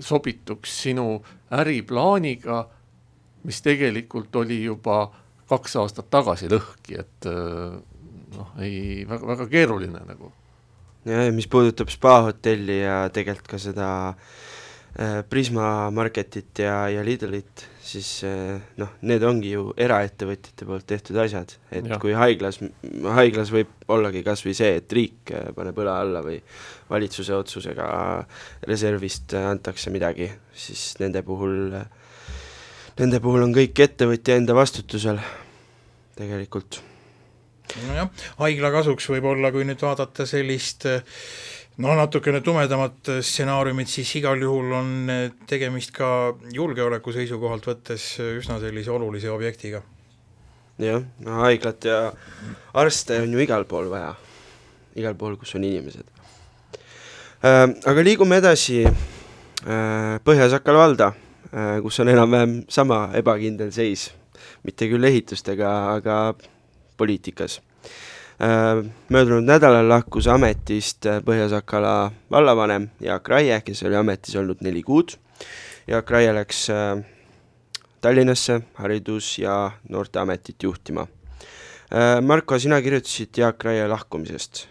sobituks 0.00 0.80
sinu 0.88 1.20
äriplaaniga 1.54 2.64
mis 3.46 3.62
tegelikult 3.62 4.34
oli 4.42 4.62
juba 4.64 5.06
kaks 5.50 5.78
aastat 5.82 6.10
tagasi 6.10 6.50
lõhki, 6.50 6.98
et 6.98 7.28
äh, 7.30 7.78
noh, 8.36 8.50
ei, 8.62 9.04
väga, 9.08 9.30
väga 9.34 9.46
keeruline 9.50 10.02
nagu. 10.08 10.32
ja, 11.06 11.26
ja 11.28 11.32
mis 11.34 11.48
puudutab 11.50 11.92
spa 11.92 12.18
hotelli 12.26 12.80
ja 12.82 13.06
tegelikult 13.14 13.52
ka 13.54 13.60
seda 13.62 13.88
äh, 14.10 15.22
Prisma 15.30 15.90
Marketit 15.94 16.64
ja, 16.64 16.88
ja 16.90 17.04
Lidlit, 17.06 17.66
siis 17.86 18.08
äh, 18.26 18.56
noh, 18.80 18.96
need 19.06 19.22
ongi 19.26 19.54
ju 19.54 19.68
eraettevõtjate 19.78 20.66
poolt 20.66 20.88
tehtud 20.90 21.20
asjad, 21.22 21.54
et 21.70 21.86
ja. 21.86 22.00
kui 22.02 22.16
haiglas, 22.18 22.58
haiglas 23.14 23.54
võib 23.54 23.70
ollagi 23.94 24.24
kas 24.26 24.42
või 24.46 24.56
see, 24.58 24.72
et 24.80 24.98
riik 24.98 25.30
äh, 25.30 25.52
paneb 25.54 25.78
õla 25.84 26.00
alla 26.02 26.24
või 26.26 26.40
valitsuse 26.90 27.38
otsusega 27.38 27.86
reservist 28.66 29.36
antakse 29.38 29.94
midagi, 29.94 30.32
siis 30.58 30.96
nende 30.98 31.22
puhul 31.26 31.78
äh, 31.78 31.86
nende 32.96 33.20
puhul 33.20 33.44
on 33.44 33.52
kõik 33.54 33.76
ettevõtja 33.84 34.38
enda 34.40 34.54
vastutusel 34.56 35.18
tegelikult. 36.16 36.80
nojah, 37.88 38.08
haigla 38.38 38.70
kasuks 38.72 39.10
võib-olla, 39.12 39.50
kui 39.52 39.66
nüüd 39.68 39.82
vaadata 39.82 40.24
sellist 40.28 40.86
no 41.82 41.96
natukene 41.98 42.40
tumedamat 42.44 43.10
stsenaariumit, 43.20 43.90
siis 43.92 44.14
igal 44.20 44.40
juhul 44.40 44.72
on 44.78 44.92
tegemist 45.48 45.92
ka 45.96 46.08
julgeoleku 46.54 47.12
seisukohalt 47.12 47.68
võttes 47.68 48.14
üsna 48.22 48.60
sellise 48.62 48.94
olulise 48.94 49.30
objektiga. 49.34 49.82
jah, 50.80 51.04
no 51.26 51.42
haiglat 51.44 51.84
ja 51.84 52.00
arste 52.72 53.20
on 53.26 53.36
ju 53.36 53.44
igal 53.44 53.68
pool 53.68 53.90
vaja, 53.92 54.14
igal 54.96 55.18
pool, 55.18 55.36
kus 55.36 55.54
on 55.58 55.68
inimesed 55.68 56.08
äh,. 57.44 57.68
Aga 57.84 58.02
liigume 58.02 58.40
edasi 58.40 58.86
äh, 58.86 60.16
Põhja-Sakala 60.24 60.80
valda 60.86 61.12
kus 61.82 62.00
on 62.00 62.08
enam-vähem 62.08 62.54
sama 62.68 63.10
ebakindel 63.14 63.70
seis, 63.72 64.10
mitte 64.66 64.88
küll 64.90 65.04
ehitustega, 65.06 65.70
aga 65.96 66.34
poliitikas. 66.96 67.60
Äh, 68.36 68.82
möödunud 69.08 69.46
nädalal 69.48 69.88
lahkus 69.88 70.26
ametist 70.28 71.06
äh, 71.08 71.22
Põhja-Sakala 71.24 72.10
vallavanem 72.30 72.90
Jaak 73.00 73.28
Raie, 73.32 73.56
kes 73.64 73.80
oli 73.88 73.96
ametis 73.96 74.36
olnud 74.36 74.60
neli 74.60 74.82
kuud. 74.84 75.14
Jaak 75.88 76.10
Raie 76.10 76.34
läks 76.36 76.66
Tallinnasse 78.04 78.58
haridus- 78.76 79.38
ja 79.38 79.70
noorteametit 79.88 80.62
juhtima. 80.62 81.06
Marko, 82.22 82.58
sina 82.58 82.80
kirjutasid 82.82 83.38
Jaak 83.38 83.64
Raie 83.64 83.86
lahkumisest. 83.88 84.66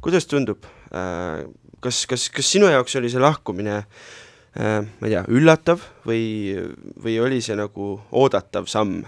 kuidas 0.00 0.26
tundub, 0.26 0.64
kas, 1.80 2.06
kas, 2.06 2.28
kas 2.30 2.52
sinu 2.52 2.70
jaoks 2.70 2.96
oli 2.96 3.10
see 3.10 3.20
lahkumine 3.20 3.82
ma 4.50 5.06
ei 5.06 5.12
tea, 5.12 5.22
üllatav 5.30 5.84
või, 6.08 6.56
või 6.98 7.12
oli 7.22 7.38
see 7.44 7.54
nagu 7.54 7.92
oodatav 8.18 8.66
samm, 8.66 9.04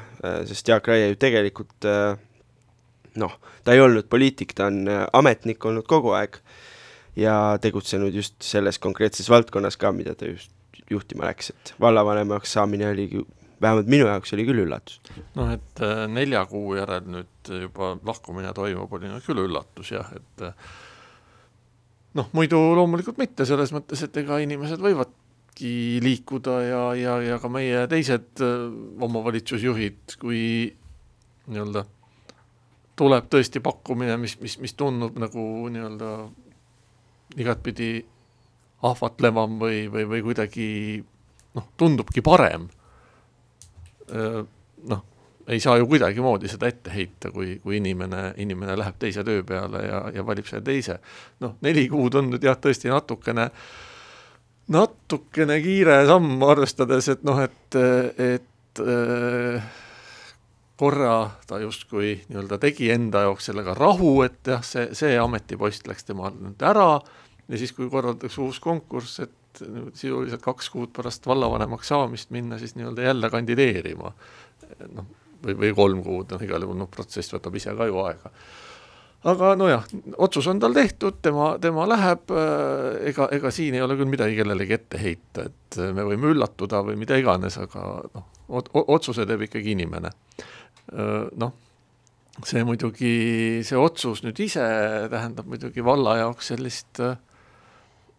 sest 0.46 0.68
Jaak 0.70 0.86
Raie 0.86 1.08
ju 1.10 1.18
tegelikult 1.18 1.88
noh, 3.18 3.34
ta 3.66 3.74
ei 3.74 3.82
olnud 3.82 4.06
poliitik, 4.06 4.54
ta 4.54 4.68
on 4.70 4.86
ametnik 4.86 5.66
olnud 5.66 5.88
kogu 5.90 6.14
aeg 6.14 6.38
ja 7.18 7.58
tegutsenud 7.60 8.14
just 8.14 8.38
selles 8.44 8.78
konkreetses 8.78 9.28
valdkonnas 9.30 9.76
ka, 9.80 9.92
mida 9.92 10.14
ta 10.14 10.30
just 10.30 10.52
juhtima 10.90 11.26
läks, 11.28 11.50
et 11.52 11.74
vallavanemaks 11.80 12.54
saamine 12.56 12.88
oli, 12.92 13.08
vähemalt 13.62 13.90
minu 13.90 14.06
jaoks 14.08 14.32
oli 14.36 14.46
küll 14.48 14.64
üllatus. 14.64 15.00
noh, 15.38 15.52
et 15.54 15.84
äh, 15.84 16.04
nelja 16.10 16.44
kuu 16.50 16.76
järel 16.76 17.04
nüüd 17.08 17.52
juba 17.62 17.94
lahkumine 18.04 18.52
toimub, 18.56 18.92
oli 18.98 19.10
noh 19.10 19.22
küll 19.24 19.44
üllatus 19.44 19.92
jah, 19.94 20.08
et 20.16 20.46
äh, 20.48 20.72
noh, 22.18 22.28
muidu 22.36 22.60
loomulikult 22.76 23.20
mitte, 23.20 23.46
selles 23.48 23.72
mõttes, 23.74 24.04
et 24.04 24.22
ega 24.22 24.40
inimesed 24.42 24.82
võivadki 25.52 26.00
liikuda 26.02 26.62
ja, 26.62 26.94
ja, 26.94 27.22
ja 27.22 27.38
ka 27.38 27.48
meie 27.48 27.86
teised 27.88 28.40
äh, 28.40 28.72
omavalitsusjuhid, 29.00 30.16
kui 30.18 30.72
nii-öelda 31.46 31.84
tuleb 32.96 33.28
tõesti 33.28 33.60
pakkumine, 33.60 34.16
mis, 34.16 34.38
mis, 34.40 34.58
mis 34.58 34.74
tundub 34.74 35.18
nagu 35.18 35.68
nii-öelda 35.68 36.30
igatpidi 37.36 38.04
ahvatlevam 38.82 39.58
või, 39.58 39.88
või, 39.88 40.04
või 40.06 40.22
kuidagi 40.22 41.04
noh, 41.54 41.68
tundubki 41.76 42.20
parem. 42.22 42.68
noh, 44.88 45.02
ei 45.48 45.60
saa 45.60 45.78
ju 45.78 45.86
kuidagimoodi 45.86 46.48
seda 46.48 46.68
ette 46.68 46.90
heita, 46.92 47.30
kui, 47.30 47.60
kui 47.62 47.78
inimene, 47.78 48.34
inimene 48.36 48.76
läheb 48.76 48.98
teise 48.98 49.24
töö 49.24 49.42
peale 49.42 49.86
ja, 49.86 50.02
ja 50.14 50.26
valib 50.26 50.46
selle 50.46 50.62
teise. 50.62 50.98
noh, 51.40 51.56
neli 51.62 51.88
kuud 51.88 52.14
on 52.14 52.30
nüüd 52.30 52.44
jah, 52.44 52.58
tõesti 52.58 52.90
natukene, 52.92 53.48
natukene 54.68 55.58
kiire 55.62 56.02
samm, 56.06 56.36
arvestades, 56.46 57.08
et 57.08 57.24
noh, 57.26 57.40
et, 57.42 57.78
et 58.22 58.82
korra 60.82 61.16
ta 61.46 61.58
justkui 61.62 62.14
nii-öelda 62.28 62.58
tegi 62.62 62.90
enda 62.94 63.26
jaoks 63.26 63.50
sellega 63.50 63.74
rahu, 63.78 64.14
et 64.26 64.52
jah, 64.54 64.62
see, 64.66 64.88
see 64.98 65.18
ametipost 65.20 65.86
läks 65.90 66.08
temal 66.08 66.34
nüüd 66.38 66.62
ära 66.66 66.88
ja 67.48 67.60
siis, 67.60 67.74
kui 67.76 67.90
korraldatakse 67.92 68.40
uus 68.42 68.60
konkurss, 68.62 69.20
et 69.22 69.62
sisuliselt 69.94 70.42
kaks 70.42 70.70
kuud 70.72 70.92
pärast 70.96 71.26
vallavanemaks 71.28 71.92
saamist 71.92 72.30
minna 72.32 72.58
siis 72.58 72.74
nii-öelda 72.78 73.02
jälle 73.02 73.30
kandideerima. 73.30 74.12
noh, 74.96 75.06
või, 75.44 75.56
või 75.58 75.72
kolm 75.76 76.02
kuud, 76.02 76.32
noh 76.32 76.42
igal 76.42 76.64
juhul 76.64 76.78
noh, 76.78 76.90
protsess 76.90 77.34
võtab 77.34 77.56
ise 77.58 77.74
ka 77.76 77.86
ju 77.86 77.98
aega. 78.06 78.32
Aga 79.28 79.52
nojah, 79.58 79.84
otsus 80.18 80.46
on 80.50 80.60
tal 80.62 80.74
tehtud, 80.74 81.20
tema, 81.22 81.52
tema 81.62 81.86
läheb, 81.88 82.30
äh, 82.34 83.08
ega, 83.12 83.28
ega 83.34 83.52
siin 83.54 83.76
ei 83.78 83.82
ole 83.84 83.96
küll 83.98 84.10
midagi 84.10 84.38
kellelegi 84.38 84.78
ette 84.78 85.02
heita, 85.02 85.48
et 85.50 85.82
me 85.94 86.06
võime 86.08 86.32
üllatuda 86.34 86.82
või 86.86 86.96
mida 87.00 87.18
iganes, 87.20 87.58
aga 87.62 87.84
noh, 88.14 88.30
otsuse 88.82 89.26
teeb 89.28 89.46
ikkagi 89.48 89.76
inimene. 89.76 90.14
Äh, 90.92 91.28
noh 91.38 91.54
see 92.46 92.62
muidugi, 92.64 93.60
see 93.66 93.76
otsus 93.76 94.22
nüüd 94.24 94.38
ise 94.40 94.64
tähendab 95.12 95.48
muidugi 95.50 95.84
valla 95.84 96.16
jaoks 96.22 96.48
sellist 96.54 97.00
äh, 97.04 97.18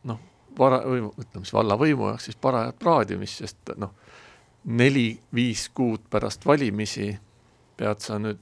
noh, 0.09 0.19
para-, 0.57 0.83
või 0.85 1.07
ütleme 1.09 1.41
siis 1.41 1.55
vallavõimu 1.55 2.11
jaoks 2.11 2.29
siis 2.29 2.39
parajat 2.41 2.77
praadimist, 2.81 3.41
sest 3.41 3.73
noh, 3.81 3.95
neli-viis 4.69 5.67
kuud 5.75 6.05
pärast 6.13 6.45
valimisi 6.47 7.09
pead 7.77 8.03
sa 8.05 8.19
nüüd 8.21 8.39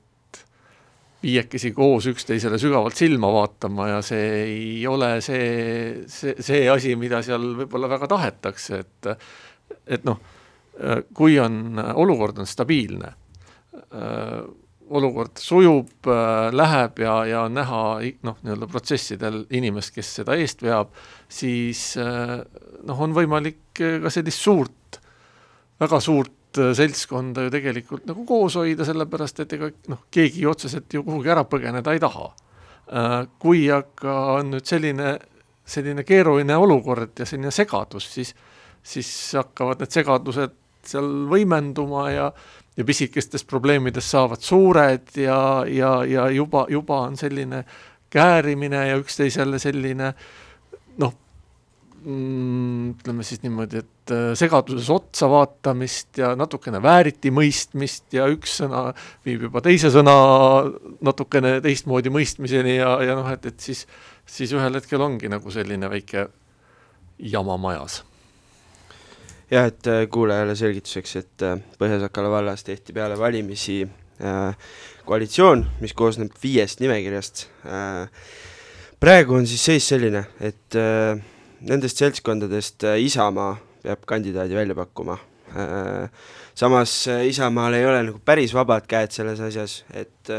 viiekesi 1.21 1.71
koos 1.75 2.07
üksteisele 2.09 2.57
sügavalt 2.61 2.97
silma 2.97 3.29
vaatama 3.33 3.87
ja 3.91 4.01
see 4.05 4.29
ei 4.43 4.87
ole 4.89 5.13
see, 5.21 6.03
see, 6.09 6.35
see 6.41 6.65
asi, 6.71 6.95
mida 6.99 7.21
seal 7.25 7.51
võib-olla 7.61 7.89
väga 7.91 8.09
tahetakse, 8.11 8.81
et 8.81 9.11
et 9.87 10.03
noh, 10.05 10.17
kui 11.15 11.37
on, 11.39 11.79
olukord 11.79 12.41
on 12.41 12.49
stabiilne, 12.49 13.13
olukord 14.91 15.39
sujub 15.39 16.09
äh,, 16.11 16.49
läheb 16.51 16.99
ja, 16.99 17.13
ja 17.29 17.43
on 17.47 17.55
näha 17.55 17.83
noh, 18.27 18.41
nii-öelda 18.43 18.67
protsessidel 18.71 19.45
inimest, 19.55 19.93
kes 19.95 20.09
seda 20.19 20.35
eest 20.35 20.65
veab, 20.65 20.91
siis 21.31 21.93
noh, 21.95 22.99
on 23.05 23.15
võimalik 23.15 23.63
ka 23.77 24.11
sellist 24.11 24.43
suurt, 24.43 24.99
väga 25.79 26.01
suurt 26.03 26.35
seltskonda 26.57 27.45
ju 27.45 27.51
tegelikult 27.53 28.05
nagu 28.09 28.25
koos 28.27 28.57
hoida, 28.59 28.85
sellepärast 28.87 29.43
et 29.43 29.57
ega 29.57 29.71
noh, 29.91 30.05
keegi 30.11 30.45
otseselt 30.49 30.93
ju 30.93 31.03
kuhugi 31.07 31.31
ära 31.31 31.45
põgeneda 31.47 31.93
ei 31.95 32.01
taha 32.03 32.29
äh,. 32.31 33.27
kui 33.39 33.67
aga 33.71 34.15
on 34.37 34.55
nüüd 34.55 34.67
selline, 34.67 35.17
selline 35.65 36.03
keeruline 36.07 36.57
olukord 36.57 37.19
ja 37.19 37.27
selline 37.29 37.53
segadus, 37.55 38.09
siis, 38.13 38.33
siis 38.83 39.11
hakkavad 39.39 39.83
need 39.83 39.95
segadused 39.95 40.57
seal 40.91 41.09
võimenduma 41.29 42.09
ja 42.11 42.31
ja 42.77 42.85
pisikestest 42.85 43.47
probleemidest 43.47 44.13
saavad 44.13 44.41
suured 44.41 45.15
ja, 45.15 45.63
ja, 45.67 46.03
ja 46.07 46.29
juba, 46.29 46.65
juba 46.69 47.01
on 47.07 47.17
selline 47.17 47.63
käärimine 48.09 48.87
ja 48.87 48.97
üksteisele 48.99 49.59
selline 49.59 50.13
noh 50.97 51.13
ütleme 52.01 53.23
siis 53.25 53.43
niimoodi, 53.43 53.81
et 53.83 54.13
äh, 54.13 54.31
segaduses 54.37 54.89
otsa 54.89 55.29
vaatamist 55.29 56.17
ja 56.17 56.31
natukene 56.39 56.81
vääriti 56.81 57.29
mõistmist 57.33 58.07
ja 58.15 58.25
üks 58.31 58.57
sõna 58.61 58.87
viib 59.25 59.45
juba 59.45 59.61
teise 59.61 59.91
sõna 59.93 60.15
natukene 61.05 61.59
teistmoodi 61.61 62.13
mõistmiseni 62.13 62.79
ja, 62.79 62.95
ja 63.05 63.17
noh, 63.19 63.29
et, 63.29 63.45
et 63.51 63.67
siis, 63.69 63.85
siis 64.25 64.53
ühel 64.57 64.79
hetkel 64.79 65.01
ongi 65.01 65.29
nagu 65.29 65.53
selline 65.53 65.91
väike 65.91 66.25
jama 67.21 67.59
majas 67.61 68.01
jah, 69.51 69.67
et 69.69 69.89
äh, 69.91 70.05
kuulajale 70.09 70.55
selgituseks, 70.57 71.15
et 71.21 71.45
äh, 71.45 71.59
Põhja-Sakala 71.77 72.31
vallas 72.33 72.65
tehti 72.65 72.95
peale 72.97 73.17
valimisi 73.19 73.83
äh, 73.85 74.71
koalitsioon, 75.05 75.67
mis 75.83 75.93
koosneb 75.97 76.33
viiest 76.43 76.81
nimekirjast 76.81 77.45
äh,. 77.65 78.07
praegu 79.01 79.37
on 79.37 79.47
siis 79.49 79.65
seis 79.65 79.91
selline, 79.93 80.25
et 80.39 80.79
äh, 80.79 81.21
nendest 81.67 82.01
seltskondadest 82.01 82.85
äh, 82.87 82.99
Isamaa 83.05 83.55
peab 83.81 84.05
kandidaadi 84.09 84.55
välja 84.55 84.75
pakkuma 84.77 85.17
äh,. 85.55 86.09
samas 86.55 87.07
äh, 87.07 87.27
Isamaal 87.27 87.77
ei 87.77 87.85
ole 87.85 88.01
nagu 88.09 88.21
päris 88.25 88.53
vabad 88.53 88.87
käed 88.89 89.13
selles 89.13 89.39
asjas, 89.39 89.81
et 89.93 90.31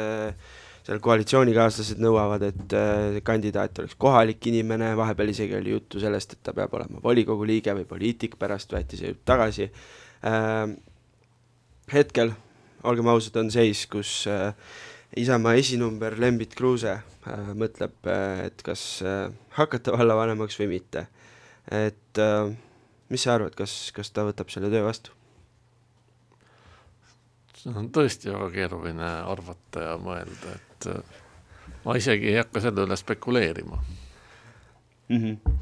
seal 0.82 0.98
koalitsioonikaaslased 1.02 2.00
nõuavad, 2.02 2.42
et 2.48 2.72
kandidaat 3.22 3.78
oleks 3.78 3.94
kohalik 4.02 4.46
inimene, 4.50 4.96
vahepeal 4.98 5.30
isegi 5.30 5.54
oli 5.54 5.76
juttu 5.76 6.02
sellest, 6.02 6.34
et 6.34 6.42
ta 6.42 6.54
peab 6.56 6.74
olema 6.74 7.02
volikogu 7.04 7.46
liige 7.46 7.74
või 7.78 7.86
poliitik, 7.86 8.34
pärast 8.40 8.74
võeti 8.74 8.98
see 8.98 9.12
jutt 9.12 9.22
tagasi 9.30 9.68
hetkel, 11.92 12.34
olgem 12.82 13.12
ausad, 13.14 13.38
on 13.38 13.54
seis, 13.54 13.86
kus 13.86 14.24
Isamaa 15.22 15.54
esinumber 15.60 16.18
Lembit 16.18 16.56
Kruuse 16.58 16.96
mõtleb, 17.54 17.94
et 18.42 18.62
kas 18.66 19.02
hakata 19.58 19.94
vallavanemaks 19.94 20.58
või 20.58 20.78
mitte. 20.78 21.06
Et 21.70 22.18
äh, 22.18 22.52
mis 23.12 23.22
sa 23.22 23.36
arvad, 23.36 23.54
kas, 23.58 23.92
kas 23.94 24.10
ta 24.10 24.26
võtab 24.26 24.50
selle 24.52 24.70
töö 24.72 24.84
vastu? 24.86 25.14
seda 27.62 27.78
on 27.78 27.92
tõesti 27.94 28.32
väga 28.32 28.48
keeruline 28.56 29.10
arvata 29.30 29.84
ja 29.84 29.94
mõelda, 30.02 30.56
et 30.56 30.88
äh, 30.90 31.20
ma 31.84 31.96
isegi 31.98 32.32
ei 32.32 32.40
hakka 32.40 32.64
selle 32.64 32.86
üle 32.88 32.98
spekuleerima 32.98 33.78
mm. 35.08 35.16
-hmm. 35.16 35.56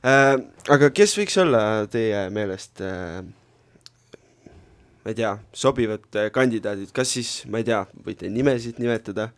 Äh, 0.00 0.34
aga 0.72 0.88
kes 0.96 1.12
võiks 1.18 1.34
olla 1.42 1.86
teie 1.92 2.30
meelest 2.32 2.80
äh, 2.80 3.20
ma 5.04 5.12
ei 5.12 5.16
tea, 5.16 5.32
sobivad 5.56 6.04
äh, 6.16 6.28
kandidaadid, 6.32 6.92
kas 6.92 7.14
siis, 7.16 7.30
ma 7.48 7.60
ei 7.60 7.66
tea, 7.68 7.80
võite 8.04 8.28
nimesid 8.32 8.80
nimetada 8.82 9.30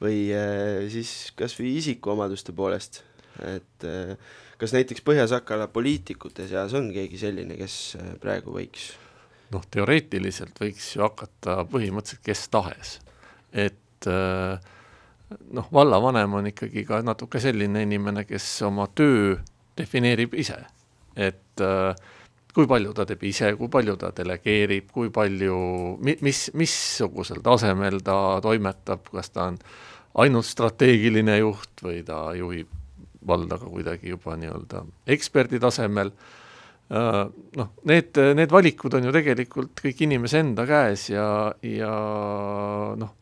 või 0.00 0.30
äh, 0.32 0.88
siis 0.92 1.32
kas 1.36 1.56
või 1.58 1.74
isikuomaduste 1.80 2.54
poolest, 2.56 3.02
et 3.44 3.86
äh, 3.88 4.16
kas 4.60 4.74
näiteks 4.76 5.04
Põhja-Sakala 5.06 5.70
poliitikute 5.72 6.46
seas 6.48 6.74
on 6.76 6.90
keegi 6.94 7.20
selline, 7.20 7.56
kes 7.60 7.76
äh, 8.00 8.12
praegu 8.20 8.54
võiks? 8.56 8.90
Noh, 9.50 9.64
teoreetiliselt 9.72 10.60
võiks 10.62 10.92
ju 10.94 11.02
hakata 11.02 11.64
põhimõtteliselt 11.70 12.22
kes 12.26 12.44
tahes, 12.52 12.92
et 13.50 14.08
äh, 14.10 14.60
noh, 15.56 15.70
vallavanem 15.72 16.38
on 16.38 16.50
ikkagi 16.52 16.84
ka 16.86 17.00
natuke 17.06 17.42
selline 17.42 17.82
inimene, 17.86 18.26
kes 18.28 18.46
oma 18.68 18.86
töö 18.94 19.38
defineerib 19.80 20.36
ise, 20.38 20.60
et 21.16 21.64
äh, 21.64 21.94
kui 22.54 22.68
palju 22.70 22.92
ta 22.94 23.06
teeb 23.08 23.22
ise, 23.26 23.54
kui 23.58 23.70
palju 23.72 23.96
ta 23.98 24.10
delegeerib, 24.14 24.90
kui 24.92 25.10
palju, 25.14 25.56
mis, 26.04 26.42
missugusel 26.58 27.42
tasemel 27.46 28.00
ta 28.06 28.18
toimetab, 28.44 29.08
kas 29.14 29.32
ta 29.34 29.48
on 29.50 29.58
ainult 30.20 30.46
strateegiline 30.46 31.38
juht 31.40 31.82
või 31.86 32.04
ta 32.06 32.28
juhib 32.38 32.76
valda 33.26 33.58
ka 33.60 33.68
kuidagi 33.68 34.14
juba 34.14 34.36
nii-öelda 34.40 34.84
eksperdi 35.14 35.60
tasemel. 35.60 36.12
Noh, 36.90 37.68
need, 37.86 38.18
need 38.34 38.50
valikud 38.50 38.96
on 38.98 39.04
ju 39.06 39.14
tegelikult 39.14 39.78
kõik 39.78 40.00
inimese 40.08 40.40
enda 40.42 40.64
käes 40.66 41.04
ja, 41.12 41.24
ja 41.62 41.90
noh, 42.98 43.12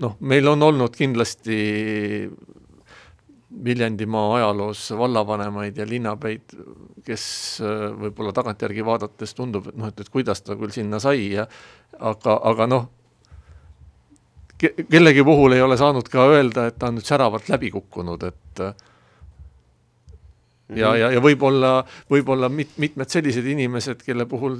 noh, 0.00 0.14
meil 0.20 0.48
on 0.48 0.64
olnud 0.70 0.96
kindlasti 0.96 1.58
Viljandimaa 3.64 4.32
ajaloos 4.38 4.88
vallavanemaid 4.98 5.76
ja 5.78 5.84
linnapäid, 5.86 6.56
kes 7.06 7.26
võib-olla 8.00 8.32
tagantjärgi 8.34 8.82
vaadates 8.82 9.36
tundub, 9.36 9.68
et 9.70 9.76
noh, 9.78 9.92
et, 9.92 10.00
et 10.00 10.10
kuidas 10.10 10.42
ta 10.42 10.56
küll 10.58 10.72
sinna 10.74 10.98
sai 11.02 11.28
ja 11.36 11.44
aga, 12.00 12.34
aga 12.50 12.66
noh, 12.66 12.88
kellegi 14.58 15.24
puhul 15.24 15.56
ei 15.56 15.62
ole 15.62 15.76
saanud 15.76 16.08
ka 16.08 16.28
öelda, 16.30 16.68
et 16.70 16.78
ta 16.78 16.90
on 16.90 16.98
nüüd 16.98 17.08
säravalt 17.08 17.48
läbi 17.52 17.70
kukkunud, 17.74 18.22
et 18.28 18.64
ja, 20.68 20.88
mhm. 20.90 21.00
ja, 21.00 21.10
ja 21.16 21.20
võib-olla, 21.22 21.74
võib-olla 22.10 22.48
mit-, 22.48 22.78
mitmed 22.80 23.10
sellised 23.10 23.46
inimesed, 23.46 24.02
kelle 24.06 24.26
puhul 24.30 24.58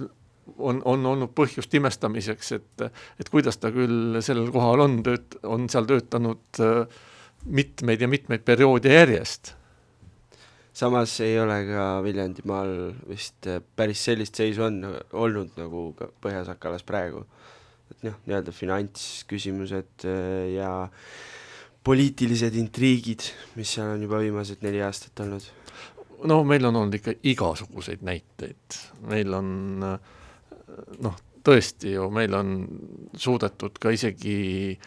on, 0.58 0.82
on 0.84 1.06
olnud 1.06 1.32
põhjust 1.36 1.74
imestamiseks, 1.74 2.52
et, 2.58 2.86
et 3.20 3.32
kuidas 3.32 3.58
ta 3.60 3.72
küll 3.74 4.20
sellel 4.24 4.50
kohal 4.54 4.84
on 4.84 5.00
tööt-, 5.06 5.38
on 5.48 5.68
seal 5.72 5.88
töötanud 5.88 6.62
mitmeid 7.44 8.00
ja 8.00 8.08
mitmeid 8.08 8.44
perioode 8.44 8.92
järjest. 8.92 9.54
samas 10.74 11.20
ei 11.20 11.38
ole 11.40 11.60
ka 11.68 12.02
Viljandimaal 12.02 12.92
vist 13.08 13.46
päris 13.76 14.04
sellist 14.04 14.34
seisu 14.34 14.64
on 14.64 14.80
olnud 15.12 15.52
nagu 15.56 15.92
ka 15.98 16.08
Põhja-Sakalas 16.24 16.82
praegu. 16.84 17.26
Et 17.92 18.06
noh, 18.06 18.16
nii-öelda 18.26 18.54
finantsküsimused 18.54 20.06
äh, 20.08 20.54
ja 20.54 20.70
poliitilised 21.84 22.56
intriigid, 22.56 23.26
mis 23.58 23.74
seal 23.76 23.92
on 23.92 24.02
juba 24.06 24.22
viimased 24.22 24.64
neli 24.64 24.80
aastat 24.84 25.20
olnud. 25.24 25.46
No 26.24 26.40
meil 26.48 26.64
on 26.64 26.80
olnud 26.80 26.96
ikka 26.96 27.12
igasuguseid 27.28 28.04
näiteid, 28.06 28.78
meil 29.10 29.36
on 29.36 29.48
noh, 29.84 31.16
tõesti 31.44 31.92
ju, 31.92 32.08
meil 32.14 32.32
on 32.38 32.54
suudetud 33.20 33.76
ka 33.80 33.92
isegi 33.92 34.78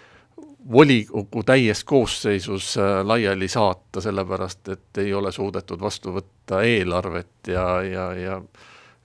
volikogu 0.71 1.43
täies 1.47 1.83
koosseisus 1.88 2.73
äh, 2.81 2.99
laiali 3.05 3.47
saata, 3.47 4.01
sellepärast 4.03 4.73
et 4.73 5.03
ei 5.03 5.13
ole 5.15 5.31
suudetud 5.31 5.79
vastu 5.79 6.12
võtta 6.17 6.63
eelarvet 6.65 7.53
ja, 7.53 7.67
ja, 7.86 8.10
ja 8.17 8.41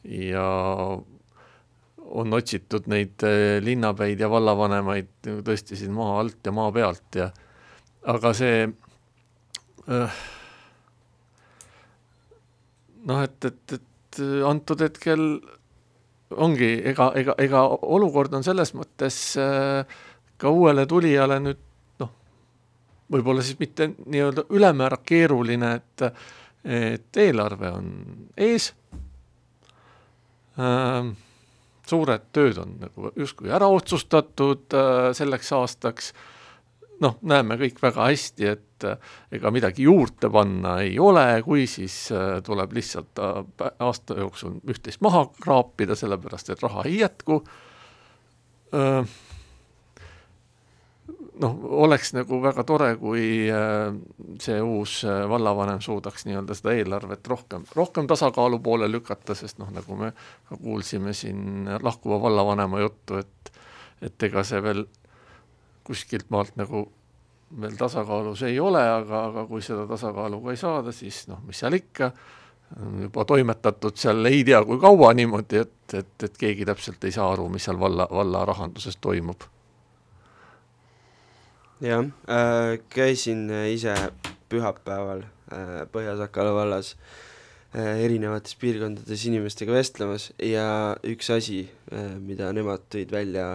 ja 0.02 0.46
on 2.12 2.37
otsitud 2.37 2.88
neid 2.92 3.25
äh, 3.27 3.57
linnapäid 3.64 4.20
ja 4.20 4.31
vallavanemaid 4.31 5.31
tõesti 5.46 5.79
siin 5.79 5.94
maa 5.96 6.18
alt 6.20 6.44
ja 6.46 6.53
maa 6.55 6.72
pealt 6.72 7.18
ja 7.20 7.31
aga 8.12 8.33
see 8.37 8.66
äh, 9.88 10.20
noh, 13.09 13.22
et, 13.25 13.51
et, 13.51 13.77
et 13.79 14.22
antud 14.46 14.85
hetkel 14.85 15.27
ongi, 16.33 16.75
ega, 16.88 17.11
ega, 17.18 17.37
ega 17.40 17.66
olukord 17.68 18.35
on 18.37 18.44
selles 18.44 18.72
mõttes 18.77 19.16
ka 20.42 20.51
uuele 20.51 20.85
tulijale 20.90 21.38
nüüd 21.42 21.61
noh, 22.03 22.12
võib-olla 23.12 23.44
siis 23.46 23.59
mitte 23.61 23.92
nii-öelda 23.94 24.46
ülemäära 24.51 24.98
keeruline, 25.07 25.75
et, 25.79 26.07
et 26.64 27.20
eelarve 27.25 27.70
on 27.79 27.92
ees. 28.37 28.72
Äh,, 30.59 31.12
suured 31.88 32.29
tööd 32.35 32.61
on 32.62 32.77
nagu 32.83 33.11
justkui 33.18 33.51
ära 33.53 33.68
otsustatud 33.73 34.77
äh, 34.77 35.11
selleks 35.16 35.53
aastaks 35.57 36.12
noh, 37.03 37.16
näeme 37.27 37.57
kõik 37.61 37.81
väga 37.83 38.07
hästi, 38.11 38.49
et 38.53 38.87
äh, 38.87 39.12
ega 39.35 39.51
midagi 39.55 39.88
juurde 39.88 40.31
panna 40.33 40.77
ei 40.85 40.95
ole, 41.03 41.27
kui 41.47 41.66
siis 41.71 41.97
äh, 42.14 42.38
tuleb 42.47 42.77
lihtsalt 42.79 43.18
aasta 43.23 44.21
jooksul 44.23 44.61
üht-teist 44.62 45.03
maha 45.05 45.27
kraapida, 45.42 45.99
sellepärast 45.99 46.55
et 46.55 46.62
raha 46.62 46.87
ei 46.88 47.03
jätku. 47.03 47.42
Noh, 51.40 51.59
oleks 51.85 52.12
nagu 52.16 52.40
väga 52.42 52.64
tore, 52.68 52.90
kui 53.01 53.49
see 54.42 54.59
uus 54.61 54.99
vallavanem 55.29 55.81
suudaks 55.81 56.27
nii-öelda 56.29 56.57
seda 56.59 56.75
eelarvet 56.77 57.29
rohkem, 57.33 57.64
rohkem 57.77 58.09
tasakaalu 58.11 58.59
poole 58.64 58.88
lükata, 58.90 59.37
sest 59.38 59.61
noh, 59.62 59.71
nagu 59.73 59.97
me 59.97 60.12
ka 60.49 60.59
kuulsime 60.61 61.14
siin 61.16 61.71
lahkuva 61.83 62.21
vallavanema 62.29 62.83
juttu, 62.85 63.23
et 63.23 63.53
et 64.03 64.25
ega 64.27 64.42
see 64.42 64.59
veel 64.62 64.83
kuskilt 65.87 66.27
maalt 66.35 66.57
nagu 66.59 66.88
veel 67.61 67.75
tasakaalus 67.79 68.42
ei 68.49 68.59
ole, 68.61 68.83
aga, 68.83 69.27
aga 69.29 69.45
kui 69.47 69.62
seda 69.64 69.87
tasakaalu 69.87 70.40
ka 70.42 70.55
ei 70.55 70.61
saada, 70.61 70.95
siis 70.95 71.27
noh, 71.29 71.42
mis 71.47 71.61
seal 71.62 71.77
ikka, 71.77 72.11
juba 73.03 73.27
toimetatud 73.29 73.99
seal 74.01 74.25
ei 74.31 74.42
tea 74.49 74.62
kui 74.64 74.81
kaua 74.81 75.12
niimoodi, 75.16 75.62
et, 75.66 75.97
et, 75.99 76.14
et 76.29 76.38
keegi 76.38 76.66
täpselt 76.68 77.05
ei 77.05 77.14
saa 77.14 77.33
aru, 77.35 77.49
mis 77.53 77.68
seal 77.68 77.81
valla, 77.81 78.09
valla 78.11 78.45
rahanduses 78.49 78.97
toimub. 79.01 79.45
Jah 81.83 82.07
äh,, 82.31 82.79
käisin 82.92 83.49
ise 83.73 83.95
pühapäeval 84.53 85.25
äh, 85.53 85.83
Põhja-Sakala 85.92 86.55
vallas 86.55 86.95
äh, 87.75 88.05
erinevates 88.05 88.55
piirkondades 88.61 89.27
inimestega 89.31 89.75
vestlemas 89.75 90.31
ja 90.38 90.66
üks 91.03 91.33
asi 91.35 91.64
äh,, 91.90 92.14
mida 92.21 92.53
nemad 92.55 92.87
tõid 92.92 93.14
välja 93.14 93.49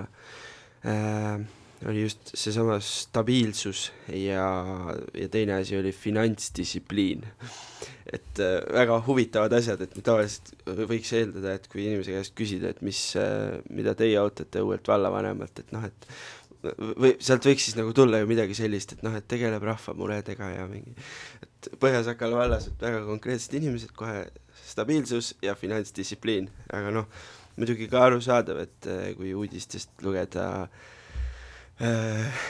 äh, 0.84 1.46
oli 1.86 2.02
just 2.02 2.32
seesama 2.34 2.80
stabiilsus 2.82 3.92
ja, 4.10 4.48
ja 5.13 5.30
teine 5.30 5.60
asi 5.62 5.78
oli 5.78 5.92
finantsdistsipliin. 5.92 7.26
et 8.13 8.40
äh, 8.40 8.62
väga 8.74 9.02
huvitavad 9.04 9.52
asjad, 9.54 9.82
et 9.84 9.96
tavaliselt 10.04 10.54
võiks 10.88 11.10
eeldada, 11.12 11.58
et 11.58 11.66
kui 11.68 11.84
inimese 11.84 12.13
käest 12.16 12.34
küsida, 12.40 12.72
et 12.72 12.80
mis 12.82 13.02
äh,, 13.20 13.58
mida 13.70 13.94
teie 14.00 14.16
ootate 14.22 14.63
uuelt 14.63 14.88
vallavanemalt, 14.88 15.60
et 15.60 15.74
noh, 15.76 15.84
et 15.84 16.08
või 16.78 17.16
sealt 17.24 17.46
võiks 17.48 17.70
siis 17.70 17.78
nagu 17.80 17.94
tulla 17.96 18.22
ju 18.22 18.30
midagi 18.30 18.58
sellist, 18.58 18.96
et 18.96 19.06
noh, 19.06 19.16
et 19.18 19.28
tegeleb 19.30 19.64
rahva 19.64 19.96
muredega 19.98 20.52
ja 20.54 20.68
mingi, 20.70 20.96
et 21.42 21.72
Põhja-Sakala 21.82 22.44
vallas, 22.44 22.70
väga 22.82 23.02
konkreetsed 23.08 23.58
inimesed, 23.60 23.92
kohe 23.98 24.28
stabiilsus 24.68 25.34
ja 25.44 25.56
finantsdistsipliin, 25.58 26.50
aga 26.76 26.94
noh, 26.94 27.10
muidugi 27.58 27.90
ka 27.92 28.06
arusaadav, 28.08 28.62
et 28.68 28.90
äh, 28.90 29.12
kui 29.18 29.34
uudistest 29.36 30.04
lugeda 30.06 30.48
äh, 31.82 32.42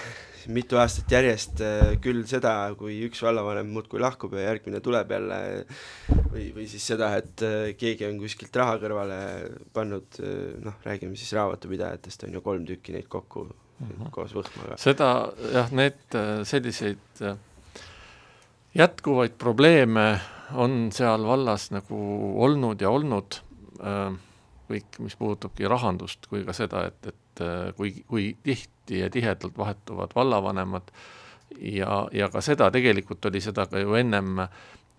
mitu 0.52 0.80
aastat 0.80 1.12
järjest 1.12 1.62
äh, 1.64 1.94
küll 2.04 2.26
seda, 2.28 2.54
kui 2.80 3.00
üks 3.08 3.22
vallavanem 3.24 3.72
muudkui 3.72 4.02
lahkub 4.04 4.36
ja 4.38 4.50
järgmine 4.50 4.82
tuleb 4.84 5.14
jälle 5.16 5.40
või, 6.32 6.50
või 6.56 6.68
siis 6.72 6.88
seda, 6.92 7.14
et 7.22 7.46
keegi 7.80 8.08
on 8.10 8.20
kuskilt 8.24 8.60
raha 8.60 8.76
kõrvale 8.84 9.22
pannud, 9.76 10.20
noh, 10.64 10.84
räägime 10.88 11.16
siis 11.20 11.32
raamatupidajatest, 11.38 12.28
on 12.28 12.38
ju 12.38 12.44
kolm 12.44 12.68
tükki 12.68 12.96
neid 12.96 13.08
kokku. 13.12 13.48
Koos 14.12 14.34
Võhmaga. 14.34 14.78
seda 14.82 15.10
jah, 15.54 15.72
need 15.76 16.18
selliseid 16.50 17.22
jätkuvaid 18.78 19.38
probleeme 19.38 20.08
on 20.58 20.90
seal 20.96 21.26
vallas 21.28 21.70
nagu 21.76 22.00
olnud 22.44 22.82
ja 22.82 22.90
olnud, 22.94 23.40
kõik, 24.68 25.00
mis 25.04 25.16
puudutabki 25.20 25.68
rahandust, 25.70 26.28
kui 26.30 26.44
ka 26.48 26.56
seda, 26.56 26.86
et, 26.92 27.12
et 27.12 27.44
kui, 27.78 27.94
kui 28.08 28.32
tihti 28.44 29.02
ja 29.02 29.10
tihedalt 29.14 29.58
vahetuvad 29.58 30.16
vallavanemad 30.16 30.92
ja, 31.60 32.08
ja 32.12 32.30
ka 32.34 32.42
seda, 32.42 32.72
tegelikult 32.72 33.26
oli 33.30 33.42
seda 33.44 33.68
ka 33.70 33.82
ju 33.82 33.98
ennem, 34.00 34.44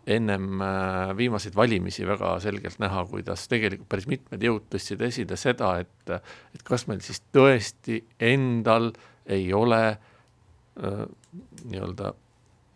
ennem 0.09 0.63
äh, 0.65 1.17
viimaseid 1.17 1.57
valimisi 1.57 2.07
väga 2.09 2.37
selgelt 2.41 2.79
näha, 2.83 3.05
kuidas 3.11 3.47
tegelikult 3.51 3.89
päris 3.93 4.09
mitmed 4.11 4.45
jõud 4.45 4.69
tõstsid 4.73 5.03
esile 5.09 5.37
seda, 5.37 5.75
et 5.83 6.15
et 6.15 6.63
kas 6.65 6.87
meil 6.89 7.03
siis 7.05 7.21
tõesti 7.35 8.01
endal 8.31 8.93
ei 9.29 9.53
ole 9.53 9.83
äh, 9.93 11.05
nii-öelda 11.69 12.15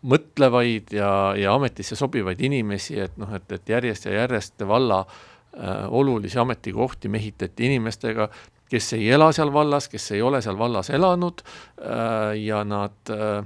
mõtlevaid 0.03 0.91
ja, 0.93 1.09
ja 1.39 1.53
ametisse 1.55 1.95
sobivaid 1.95 2.41
inimesi, 2.43 2.97
et 3.05 3.15
noh, 3.17 3.31
et, 3.35 3.51
et 3.55 3.69
järjest 3.75 4.07
ja 4.09 4.17
järjest 4.23 4.65
valla 4.67 5.03
äh, 5.05 5.85
olulisi 5.87 6.39
ametikohti 6.39 7.09
mehitati 7.09 7.69
inimestega, 7.71 8.27
kes 8.69 8.93
ei 8.97 9.09
ela 9.13 9.31
seal 9.35 9.53
vallas, 9.53 9.87
kes 9.89 10.11
ei 10.15 10.21
ole 10.21 10.41
seal 10.41 10.57
vallas 10.59 10.89
elanud 10.93 11.43
äh, 11.45 12.33
ja 12.41 12.63
nad 12.67 13.13
äh, 13.13 13.43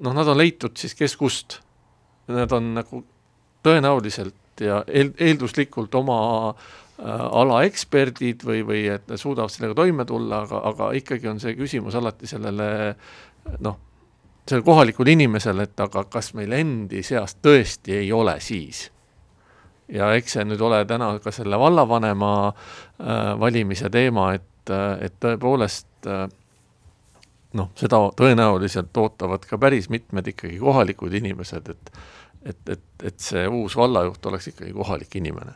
noh, 0.00 0.16
nad 0.16 0.28
on 0.28 0.38
leitud 0.38 0.76
siis 0.76 0.96
kes 0.98 1.16
kust. 1.16 1.60
Nad 2.32 2.52
on 2.56 2.70
nagu 2.78 3.02
tõenäoliselt 3.64 4.62
ja 4.64 4.82
eel-, 4.86 5.14
eelduslikult 5.20 5.94
oma 5.98 6.18
äh, 6.50 6.60
ala 7.04 7.62
eksperdid 7.68 8.44
või, 8.46 8.62
või 8.66 8.84
et 8.94 9.08
nad 9.10 9.20
suudavad 9.20 9.52
sellega 9.52 9.76
toime 9.82 10.06
tulla, 10.08 10.44
aga, 10.46 10.62
aga 10.70 10.92
ikkagi 11.00 11.28
on 11.28 11.42
see 11.42 11.56
küsimus 11.58 11.96
alati 11.98 12.30
sellele 12.30 12.68
noh, 13.64 13.78
sellele 14.48 14.64
kohalikule 14.64 15.14
inimesele, 15.16 15.62
et 15.68 15.80
aga 15.80 16.04
kas 16.10 16.32
meil 16.36 16.52
endi 16.52 17.02
seas 17.02 17.36
tõesti 17.42 17.96
ei 18.00 18.12
ole 18.12 18.38
siis? 18.44 18.88
Ja 19.92 20.14
eks 20.16 20.36
see 20.36 20.44
nüüd 20.48 20.62
ole 20.64 20.80
täna 20.88 21.10
ka 21.20 21.32
selle 21.34 21.58
vallavanema 21.60 22.32
äh, 22.48 23.34
valimise 23.40 23.90
teema, 23.92 24.30
et, 24.36 24.72
äh, 24.72 25.04
et 25.08 25.18
tõepoolest 25.20 26.08
äh, 26.08 26.24
noh, 27.54 27.70
seda 27.78 28.00
tõenäoliselt 28.18 28.96
ootavad 29.00 29.46
ka 29.48 29.58
päris 29.58 29.90
mitmed 29.92 30.34
ikkagi 30.34 30.60
kohalikud 30.62 31.20
inimesed, 31.20 31.74
et 31.74 31.96
et, 32.44 32.58
et, 32.68 32.82
et 33.08 33.20
see 33.24 33.46
uus 33.48 33.72
vallajuht 33.76 34.26
oleks 34.28 34.50
ikkagi 34.50 34.74
kohalik 34.76 35.14
inimene 35.16 35.54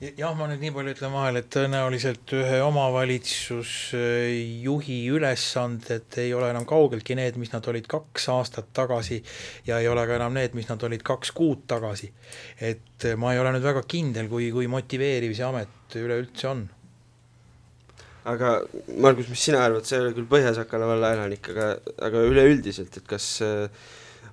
jah, 0.00 0.32
ma 0.36 0.46
nüüd 0.48 0.60
nii 0.62 0.70
palju 0.72 0.92
ütlen 0.94 1.12
vahele, 1.12 1.38
et 1.42 1.48
tõenäoliselt 1.52 2.32
ühe 2.32 2.62
omavalitsusjuhi 2.64 4.98
ülesanded 5.12 6.16
ei 6.22 6.30
ole 6.36 6.50
enam 6.54 6.64
kaugeltki 6.68 7.14
need, 7.18 7.34
mis 7.40 7.52
nad 7.52 7.66
olid 7.68 7.86
kaks 7.90 8.28
aastat 8.32 8.68
tagasi 8.76 9.18
ja 9.68 9.78
ei 9.80 9.88
ole 9.92 10.06
ka 10.08 10.14
enam 10.16 10.34
need, 10.38 10.52
mis 10.56 10.68
nad 10.70 10.80
olid 10.88 11.02
kaks 11.04 11.30
kuud 11.36 11.60
tagasi. 11.68 12.08
et 12.60 13.04
ma 13.20 13.32
ei 13.34 13.40
ole 13.42 13.50
nüüd 13.56 13.66
väga 13.66 13.82
kindel, 13.84 14.28
kui, 14.32 14.50
kui 14.54 14.66
motiveeriv 14.72 15.32
see 15.36 15.44
amet 15.44 15.96
üleüldse 16.00 16.48
on. 16.48 16.68
Aga 18.28 18.60
Margus, 19.00 19.28
mis 19.32 19.42
sina 19.48 19.64
arvad, 19.64 19.86
sa 19.88 19.96
ei 19.96 20.04
ole 20.04 20.14
küll 20.16 20.28
Põhja-Sakala 20.30 20.88
valla 20.90 21.12
elanik, 21.16 21.50
aga, 21.52 21.72
aga 22.06 22.24
üleüldiselt, 22.28 23.00
et 23.00 23.08
kas 23.08 23.26
äh, 23.44 23.68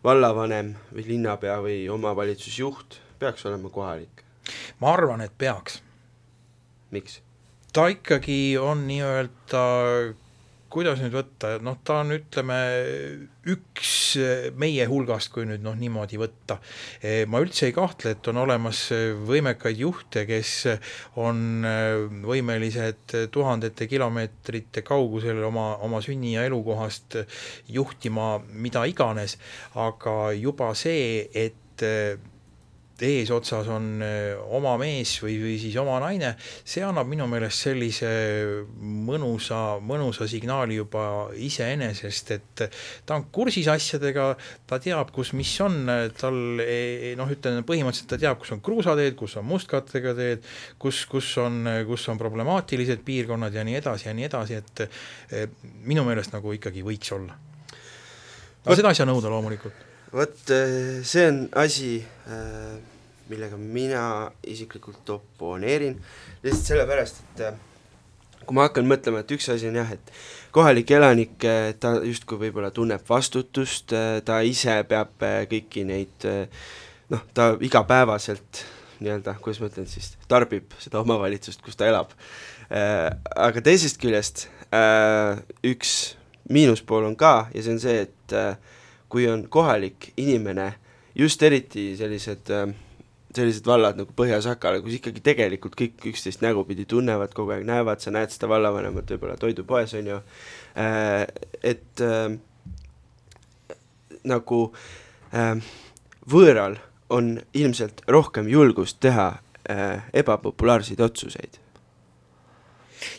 vallavanem 0.04 0.74
või 0.94 1.08
linnapea 1.14 1.58
või 1.64 1.80
omavalitsusjuht 1.94 3.00
peaks 3.20 3.46
olema 3.50 3.72
kohalik? 3.74 4.24
ma 4.80 4.94
arvan, 4.94 5.24
et 5.26 5.34
peaks. 5.38 5.82
miks? 6.92 7.22
ta 7.74 7.88
ikkagi 7.92 8.58
on 8.62 8.86
nii-öelda 8.88 9.64
kuidas 10.70 11.02
nüüd 11.02 11.16
võtta, 11.16 11.56
noh, 11.64 11.78
ta 11.86 12.02
on, 12.04 12.14
ütleme, 12.18 12.58
üks 13.48 13.92
meie 14.60 14.88
hulgast, 14.90 15.32
kui 15.34 15.48
nüüd 15.48 15.64
noh, 15.64 15.76
niimoodi 15.80 16.20
võtta. 16.20 16.60
ma 17.32 17.42
üldse 17.44 17.70
ei 17.70 17.76
kahtle, 17.76 18.16
et 18.16 18.30
on 18.32 18.42
olemas 18.44 18.86
võimekaid 19.28 19.82
juhte, 19.82 20.26
kes 20.30 20.54
on 21.24 21.66
võimelised 22.28 23.18
tuhandete 23.32 23.88
kilomeetrite 23.88 24.84
kaugusel 24.88 25.44
oma, 25.48 25.76
oma 25.88 26.02
sünni- 26.04 26.36
ja 26.36 26.46
elukohast 26.48 27.20
juhtima 27.72 28.38
mida 28.54 28.86
iganes, 28.90 29.38
aga 29.76 30.34
juba 30.36 30.74
see, 30.76 31.28
et 31.34 31.86
eesotsas 33.06 33.68
on 33.74 34.02
äh, 34.02 34.34
oma 34.58 34.76
mees 34.82 35.18
või, 35.24 35.38
või 35.42 35.56
siis 35.62 35.76
oma 35.82 36.00
naine, 36.02 36.34
see 36.40 36.84
annab 36.86 37.10
minu 37.10 37.28
meelest 37.30 37.68
sellise 37.68 38.10
mõnusa, 38.82 39.78
mõnusa 39.84 40.28
signaali 40.30 40.80
juba 40.80 41.06
iseenesest, 41.38 42.32
et 42.36 42.66
ta 43.06 43.18
on 43.18 43.28
kursis 43.34 43.70
asjadega, 43.72 44.30
ta 44.70 44.80
teab, 44.84 45.12
kus 45.16 45.34
mis 45.38 45.54
on, 45.64 45.80
tal 46.18 46.38
noh, 46.58 47.34
ütleme 47.34 47.66
põhimõtteliselt 47.68 48.12
ta 48.14 48.22
teab, 48.22 48.42
kus 48.42 48.54
on 48.56 48.64
kruusateed, 48.66 49.18
kus 49.20 49.38
on 49.40 49.48
mustkattega 49.48 50.16
teed, 50.18 50.46
kus, 50.82 51.04
kus 51.10 51.34
on, 51.44 51.64
kus 51.88 52.08
on 52.12 52.22
problemaatilised 52.22 53.04
piirkonnad 53.08 53.56
ja 53.56 53.66
nii 53.68 53.80
edasi 53.82 54.10
ja 54.10 54.16
nii 54.18 54.30
edasi, 54.30 54.62
et 54.62 54.86
eh, 54.86 55.50
minu 55.88 56.06
meelest 56.08 56.36
nagu 56.36 56.56
ikkagi 56.58 56.86
võiks 56.86 57.14
olla. 57.18 57.38
aga 58.66 58.76
seda 58.76 58.92
ei 58.92 59.00
saa 59.00 59.08
nõuda 59.10 59.32
loomulikult 59.32 59.87
vot 60.14 60.52
äh, 60.52 61.04
see 61.04 61.28
on 61.28 61.40
asi, 61.60 62.06
äh, 62.32 62.78
millega 63.30 63.58
mina 63.60 64.32
isiklikult 64.48 65.10
oponeerin, 65.10 65.98
lihtsalt 66.44 66.72
sellepärast, 66.72 67.22
et 67.24 67.44
äh, 67.50 67.58
kui 68.46 68.56
ma 68.56 68.68
hakkan 68.70 68.88
mõtlema, 68.88 69.24
et 69.24 69.34
üks 69.36 69.50
asi 69.52 69.68
on 69.68 69.76
jah, 69.80 69.92
et 69.92 70.12
kohalik 70.56 70.92
elanik, 70.96 71.36
ta 71.84 71.98
justkui 72.08 72.40
võib-olla 72.46 72.72
tunneb 72.72 73.04
vastutust, 73.10 73.92
ta 74.24 74.38
ise 74.48 74.78
peab 74.88 75.20
kõiki 75.52 75.84
neid 75.86 76.28
noh, 77.12 77.26
ta 77.36 77.50
igapäevaselt 77.60 78.64
nii-öelda, 79.04 79.36
kuidas 79.44 79.60
ma 79.60 79.68
ütlen 79.68 79.90
siis, 79.92 80.14
tarbib 80.32 80.72
seda 80.80 81.04
omavalitsust, 81.04 81.60
kus 81.62 81.76
ta 81.78 81.90
elab. 81.92 82.16
Aga 82.72 83.62
teisest 83.68 84.00
küljest 84.02 84.48
üks 85.68 85.92
miinuspool 86.48 87.06
on 87.12 87.20
ka 87.20 87.50
ja 87.52 87.68
see 87.68 87.76
on 87.76 87.84
see, 87.84 88.08
et 88.08 88.38
kui 89.10 89.28
on 89.32 89.48
kohalik 89.50 90.12
inimene, 90.18 90.74
just 91.16 91.44
eriti 91.44 91.90
sellised 91.98 92.52
äh, 92.54 92.68
sellised 93.38 93.68
vallad 93.68 94.00
nagu 94.00 94.14
Põhja-Sakala, 94.18 94.82
kus 94.84 94.98
ikkagi 94.98 95.22
tegelikult 95.26 95.76
kõik 95.78 96.06
üksteist 96.12 96.44
nägupidi 96.46 96.88
tunnevad, 96.90 97.34
kogu 97.38 97.54
aeg 97.56 97.66
näevad, 97.68 98.02
sa 98.02 98.14
näed 98.16 98.34
seda 98.34 98.50
vallavanemat 98.52 99.14
võib-olla 99.14 99.38
toidupoes, 99.40 99.94
on 100.00 100.12
ju, 100.14 100.20
äh, 100.80 101.24
et 101.62 102.04
äh, 102.04 102.38
nagu 104.28 104.62
äh, 105.34 105.54
võõral 106.30 106.80
on 107.14 107.38
ilmselt 107.56 108.04
rohkem 108.12 108.50
julgust 108.52 109.00
teha 109.04 109.30
äh, 109.70 110.10
ebapopulaarseid 110.18 111.02
otsuseid 111.04 111.62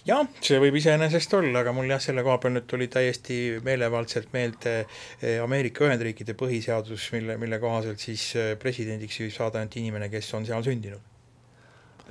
jah, 0.09 0.25
see 0.45 0.59
võib 0.62 0.79
iseenesest 0.79 1.35
olla, 1.38 1.62
aga 1.62 1.73
mul 1.77 1.91
jah, 1.91 2.01
selle 2.03 2.25
koha 2.27 2.38
peal 2.43 2.55
nüüd 2.57 2.67
tuli 2.71 2.88
täiesti 2.93 3.59
meelevaldselt 3.64 4.33
meelde 4.35 4.75
eh, 4.83 5.38
Ameerika 5.43 5.87
Ühendriikide 5.87 6.37
põhiseadus, 6.38 7.11
mille, 7.14 7.38
mille 7.41 7.61
kohaselt 7.62 8.03
siis 8.03 8.31
eh, 8.38 8.55
presidendiks 8.61 9.21
võib 9.23 9.35
saada 9.35 9.62
ainult 9.62 9.79
inimene, 9.81 10.11
kes 10.12 10.33
on 10.38 10.49
seal 10.49 10.64
sündinud. 10.67 11.14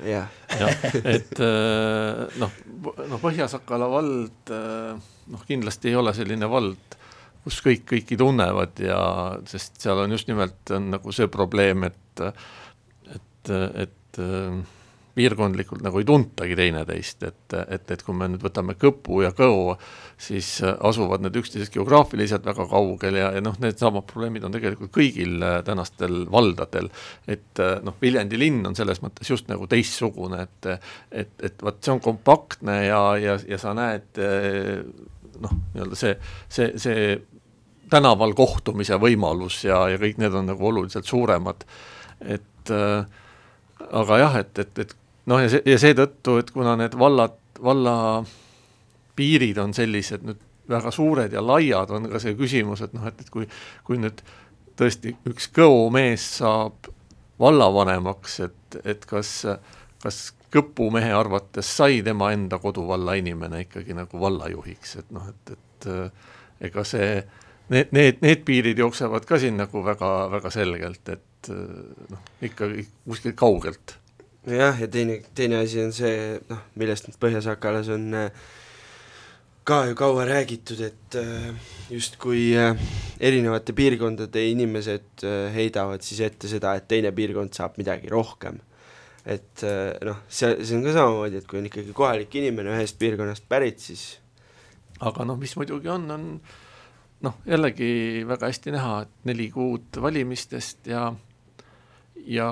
Jah. 0.06 0.30
Ja, 0.60 0.70
et 1.16 1.40
eh, 1.42 2.40
noh, 2.42 2.60
no 3.10 3.22
Põhja-Sakala 3.24 3.90
vald 3.92 4.54
noh, 4.54 5.48
kindlasti 5.50 5.92
ei 5.92 6.00
ole 6.00 6.14
selline 6.16 6.50
vald, 6.52 6.98
kus 7.44 7.60
kõik 7.66 7.88
kõiki 7.90 8.20
tunnevad 8.20 8.80
ja 8.84 9.00
sest 9.50 9.82
seal 9.82 10.04
on 10.04 10.14
just 10.14 10.30
nimelt 10.30 10.76
on 10.76 10.92
nagu 10.94 11.14
see 11.16 11.30
probleem, 11.32 11.88
et 11.90 12.24
et, 13.08 13.52
et 13.84 14.20
piirkondlikult 15.18 15.82
nagu 15.86 16.02
ei 16.02 16.08
tuntagi 16.08 16.56
teineteist, 16.58 17.26
et, 17.28 17.56
et, 17.64 17.92
et 17.94 18.04
kui 18.06 18.16
me 18.18 18.30
nüüd 18.32 18.44
võtame 18.46 18.78
Kõpu 18.78 19.24
ja 19.26 19.32
Kõo, 19.36 19.76
siis 20.22 20.50
asuvad 20.64 21.26
need 21.26 21.38
üksteisest 21.42 21.74
geograafiliselt 21.74 22.46
väga 22.48 22.68
kaugel 22.70 23.20
ja, 23.20 23.32
ja 23.36 23.44
noh, 23.44 23.58
needsamad 23.64 24.06
probleemid 24.10 24.48
on 24.48 24.56
tegelikult 24.56 24.94
kõigil 24.96 25.42
äh, 25.42 25.60
tänastel 25.68 26.24
valdadel. 26.32 26.92
et 27.28 27.64
äh, 27.64 27.78
noh, 27.86 27.98
Viljandi 28.02 28.40
linn 28.40 28.66
on 28.70 28.78
selles 28.78 29.02
mõttes 29.04 29.30
just 29.30 29.50
nagu 29.52 29.68
teistsugune, 29.70 30.46
et 30.48 30.72
et, 31.12 31.34
et 31.44 31.64
vot 31.64 31.78
see 31.82 31.94
on 31.94 32.02
kompaktne 32.04 32.82
ja, 32.88 33.02
ja, 33.22 33.38
ja 33.48 33.60
sa 33.62 33.74
näed 33.78 34.22
äh, 34.22 34.84
noh, 35.42 35.58
nii-öelda 35.74 35.98
see, 35.98 36.14
see, 36.50 36.72
see 36.82 37.18
tänaval 37.92 38.34
kohtumise 38.38 38.98
võimalus 39.02 39.62
ja, 39.68 39.86
ja 39.92 40.00
kõik 40.02 40.20
need 40.22 40.36
on 40.36 40.50
nagu 40.52 40.70
oluliselt 40.70 41.08
suuremad, 41.08 41.64
et 42.22 42.74
äh, 42.74 43.06
aga 44.02 44.22
jah, 44.24 44.40
et, 44.42 44.64
et, 44.64 44.84
et 44.84 44.96
noh, 45.28 45.44
ja 45.44 45.52
see, 45.52 45.64
ja 45.68 45.78
seetõttu, 45.82 46.38
et 46.42 46.52
kuna 46.56 46.76
need 46.80 46.96
vallad, 47.00 47.38
valla 47.64 47.96
piirid 49.18 49.58
on 49.62 49.74
sellised 49.76 50.26
nüüd 50.28 50.44
väga 50.68 50.92
suured 50.92 51.34
ja 51.34 51.44
laiad, 51.44 51.92
on 51.96 52.10
ka 52.12 52.22
see 52.22 52.36
küsimus, 52.38 52.84
et 52.86 52.96
noh, 52.96 53.08
et, 53.08 53.20
et 53.24 53.32
kui, 53.34 53.48
kui 53.88 54.00
nüüd 54.02 54.22
tõesti 54.78 55.16
üks 55.30 55.50
kõo 55.56 55.88
mees 55.94 56.26
saab 56.42 56.90
vallavanemaks, 57.42 58.40
et, 58.48 58.82
et 58.84 59.06
kas, 59.10 59.40
kas 60.04 60.26
Kõpu 60.48 60.86
mehe 60.96 61.10
arvates 61.12 61.68
sai 61.76 61.98
tema 62.06 62.30
enda 62.32 62.56
koduvalla 62.64 63.18
inimene 63.20 63.66
ikkagi 63.66 63.92
nagu 63.98 64.20
vallajuhiks, 64.22 64.94
et 65.02 65.10
noh, 65.12 65.26
et, 65.28 65.52
et 65.52 65.88
ega 66.70 66.86
see, 66.88 67.18
need, 67.68 67.92
need, 67.92 68.22
need 68.24 68.46
piirid 68.48 68.80
jooksevad 68.80 69.28
ka 69.28 69.42
siin 69.44 69.60
nagu 69.60 69.84
väga, 69.84 70.12
väga 70.32 70.52
selgelt, 70.56 71.12
et 71.12 71.52
noh, 71.52 72.30
ikkagi 72.48 72.88
kuskilt 73.04 73.36
kaugelt 73.44 73.98
jah, 74.56 74.80
ja 74.80 74.88
teine, 74.92 75.20
teine 75.36 75.62
asi 75.64 75.82
on 75.84 75.92
see, 75.96 76.38
noh, 76.50 76.62
millest 76.80 77.10
nüüd 77.10 77.20
Põhja-Sakalas 77.22 77.90
on 77.94 78.06
äh, 78.16 78.46
ka 79.68 79.82
ju 79.90 79.98
kaua 80.00 80.28
räägitud, 80.30 80.82
et 80.88 81.18
äh, 81.20 81.50
justkui 81.92 82.52
äh, 82.58 82.78
erinevate 83.20 83.76
piirkondade 83.76 84.44
inimesed 84.52 85.26
heidavad 85.56 86.06
siis 86.06 86.22
ette 86.28 86.50
seda, 86.52 86.78
et 86.78 86.88
teine 86.88 87.12
piirkond 87.16 87.56
saab 87.58 87.80
midagi 87.82 88.12
rohkem. 88.14 88.62
et 89.28 89.60
noh, 90.08 90.22
see, 90.32 90.54
see 90.64 90.78
on 90.78 90.86
ka 90.86 90.94
samamoodi, 90.96 91.42
et 91.42 91.48
kui 91.52 91.60
on 91.60 91.66
ikkagi 91.68 91.92
kohalik 91.92 92.36
inimene 92.40 92.72
ühest 92.72 92.96
piirkonnast 93.02 93.44
pärit, 93.52 93.82
siis 93.84 94.06
aga 95.04 95.26
noh, 95.28 95.36
mis 95.36 95.52
muidugi 95.60 95.90
on, 95.92 96.06
on 96.16 96.30
noh, 97.28 97.36
jällegi 97.44 98.24
väga 98.30 98.48
hästi 98.48 98.72
näha, 98.72 99.02
et 99.04 99.28
neli 99.28 99.50
kuud 99.52 100.00
valimistest 100.00 100.88
ja 100.88 101.10
ja 102.28 102.48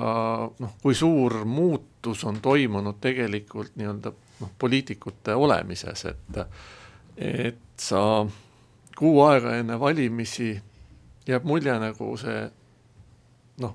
noh, 0.58 0.76
kui 0.82 0.94
suur 0.94 1.44
muutus 1.44 2.24
on 2.24 2.40
toimunud 2.42 3.00
tegelikult 3.00 3.76
nii-öelda 3.76 4.12
noh, 4.40 4.52
poliitikute 4.58 5.34
olemises, 5.34 6.04
et 6.04 6.40
et 7.16 7.80
sa 7.80 8.00
kuu 8.96 9.20
aega 9.24 9.56
enne 9.56 9.78
valimisi 9.80 10.54
jääb 11.28 11.44
mulje 11.48 11.74
nagu 11.80 12.12
see 12.20 12.46
noh, 13.64 13.74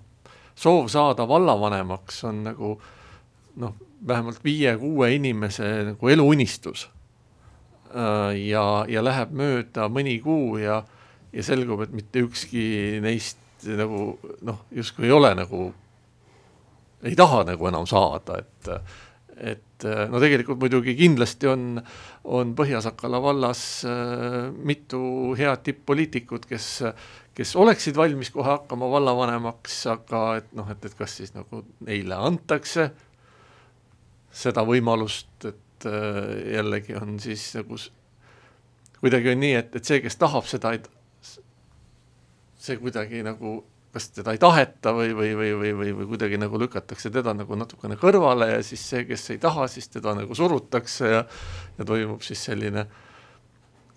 soov 0.55 0.89
saada 0.93 1.27
vallavanemaks 1.27 2.23
on 2.29 2.43
nagu 2.45 2.75
noh, 3.61 3.75
vähemalt 4.07 4.43
viie-kuue 4.43 5.13
inimese 5.15 5.69
nagu 5.91 6.09
eluunistus. 6.09 6.89
ja, 8.47 8.85
ja 8.87 9.03
läheb 9.03 9.33
mööda 9.35 9.89
mõni 9.91 10.15
kuu 10.23 10.57
ja, 10.61 10.77
ja 11.33 11.43
selgub, 11.43 11.81
et 11.83 11.91
mitte 11.91 12.23
ükski 12.23 13.01
neist 13.03 13.65
nagu 13.67 14.15
noh, 14.41 14.61
justkui 14.71 15.09
ei 15.09 15.11
ole 15.11 15.33
nagu 15.35 15.73
ei 17.03 17.15
taha 17.17 17.43
nagu 17.51 17.67
enam 17.71 17.87
saada, 17.89 18.41
et 18.41 18.73
et 19.41 19.85
äh, 19.89 20.05
no 20.11 20.19
tegelikult 20.21 20.59
muidugi 20.61 20.93
kindlasti 20.97 21.49
on, 21.49 21.63
on 22.29 22.51
Põhja-Sakala 22.57 23.21
vallas 23.23 23.63
äh, 23.89 24.51
mitu 24.53 25.33
head 25.37 25.63
tipp-poliitikut, 25.65 26.45
kes, 26.49 26.67
kes 27.37 27.55
oleksid 27.57 27.97
valmis 27.97 28.29
kohe 28.33 28.51
hakkama 28.51 28.89
vallavanemaks, 28.91 29.79
aga 29.95 30.21
et 30.41 30.51
noh, 30.57 30.69
et, 30.69 30.85
et 30.85 30.97
kas 30.99 31.17
siis 31.21 31.33
nagu 31.33 31.63
neile 31.87 32.19
antakse 32.21 32.91
seda 34.43 34.63
võimalust, 34.67 35.33
et 35.49 35.89
äh, 35.89 36.21
jällegi 36.59 36.95
on 37.01 37.17
siis 37.23 37.49
nagu 37.57 37.79
kuidagi 39.01 39.33
on 39.33 39.41
nii, 39.41 39.55
et, 39.57 39.75
et 39.75 39.87
see, 39.87 40.03
kes 40.03 40.19
tahab 40.21 40.45
seda, 40.45 40.75
see 42.61 42.77
kuidagi 42.77 43.23
nagu 43.25 43.57
kas 43.93 44.10
teda 44.15 44.34
ei 44.36 44.39
taheta 44.41 44.93
või, 44.95 45.12
või, 45.15 45.34
või, 45.36 45.51
või, 45.60 45.71
või, 45.75 45.93
või 45.99 46.10
kuidagi 46.13 46.39
nagu 46.39 46.60
lükatakse 46.62 47.12
teda 47.12 47.34
nagu 47.36 47.58
natukene 47.60 47.97
kõrvale 47.99 48.47
ja 48.54 48.62
siis 48.63 48.84
see, 48.93 49.04
kes 49.10 49.30
ei 49.36 49.41
taha, 49.43 49.67
siis 49.71 49.91
teda 49.91 50.15
nagu 50.17 50.36
surutakse 50.38 51.12
ja 51.12 51.23
ja 51.77 51.88
toimub 51.88 52.21
siis 52.25 52.43
selline 52.49 52.86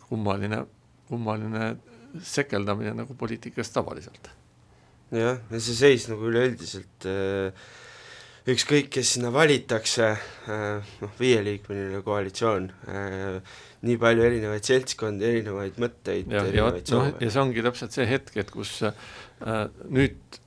kummaline, 0.09 0.65
kummaline 1.09 1.75
sekeldamine 2.23 2.95
nagu 2.95 3.17
poliitikas 3.19 3.73
tavaliselt. 3.75 4.31
jah, 5.15 5.39
ja 5.51 5.61
see 5.61 5.79
seis 5.79 6.09
nagu 6.11 6.27
üleüldiselt 6.31 7.07
äh, 7.11 7.67
ükskõik, 8.51 8.91
kes 8.93 9.15
sinna 9.17 9.31
valitakse, 9.33 10.09
äh, 10.53 10.95
noh, 11.01 11.13
viieliikmeline 11.21 12.01
koalitsioon, 12.05 12.67
äh, 12.89 13.55
nii 13.85 13.99
palju 14.01 14.27
erinevaid 14.27 14.69
seltskondi, 14.69 15.29
erinevaid 15.29 15.79
mõtteid, 15.81 16.29
erinevaid 16.29 16.89
soove 16.89 17.13
no,. 17.13 17.21
ja 17.25 17.31
see 17.33 17.43
ongi 17.43 17.65
täpselt 17.65 17.97
see 17.97 18.09
hetk, 18.09 18.37
et 18.41 18.53
kus 18.53 18.77
äh, 18.85 18.97
nüüd 19.45 20.41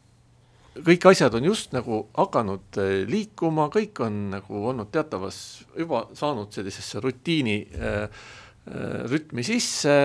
kõik 0.86 1.08
asjad 1.12 1.36
on 1.38 1.48
just 1.48 1.74
nagu 1.76 2.06
hakanud 2.18 2.80
äh, 2.82 3.06
liikuma, 3.10 3.70
kõik 3.74 4.02
on 4.06 4.28
nagu 4.36 4.66
olnud 4.72 4.92
teatavas, 4.94 5.64
juba 5.78 6.06
saanud 6.18 6.54
sellisesse 6.54 7.02
rutiini 7.04 7.58
äh, 7.64 8.04
äh, 8.04 9.00
rütmi 9.10 9.46
sisse, 9.48 9.96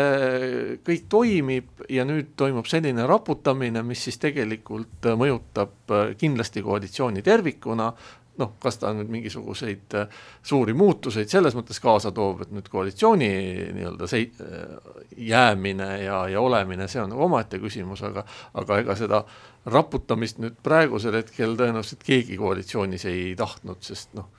kõik 0.87 1.07
toimib 1.13 1.85
ja 1.93 2.07
nüüd 2.09 2.33
toimub 2.39 2.69
selline 2.71 3.07
raputamine, 3.09 3.85
mis 3.87 4.07
siis 4.09 4.21
tegelikult 4.23 5.11
mõjutab 5.19 5.93
äh, 5.93 6.15
kindlasti 6.21 6.65
koalitsiooni 6.65 7.25
tervikuna, 7.27 7.93
noh, 8.41 8.53
kas 8.63 8.79
ta 8.81 8.93
nüüd 8.97 9.11
mingisuguseid 9.13 9.97
äh, 9.99 10.21
suuri 10.47 10.75
muutuseid 10.77 11.31
selles 11.31 11.57
mõttes 11.57 11.81
kaasa 11.83 12.13
toob, 12.17 12.45
et 12.45 12.53
nüüd 12.55 12.69
koalitsiooni 12.73 13.31
nii-öelda 13.77 14.09
sei-, 14.09 14.31
äh, 14.41 15.01
jäämine 15.17 15.91
ja, 16.05 16.23
ja 16.33 16.41
olemine, 16.41 16.89
see 16.89 17.03
on 17.03 17.13
nagu 17.13 17.27
omaette 17.29 17.61
küsimus, 17.63 18.05
aga 18.09 18.25
aga 18.59 18.79
ega 18.83 18.97
seda 18.99 19.25
raputamist 19.73 20.41
nüüd 20.43 20.57
praegusel 20.65 21.21
hetkel 21.21 21.59
tõenäoliselt 21.59 22.07
keegi 22.07 22.39
koalitsioonis 22.41 23.05
ei 23.11 23.35
tahtnud, 23.39 23.83
sest 23.85 24.17
noh, 24.19 24.31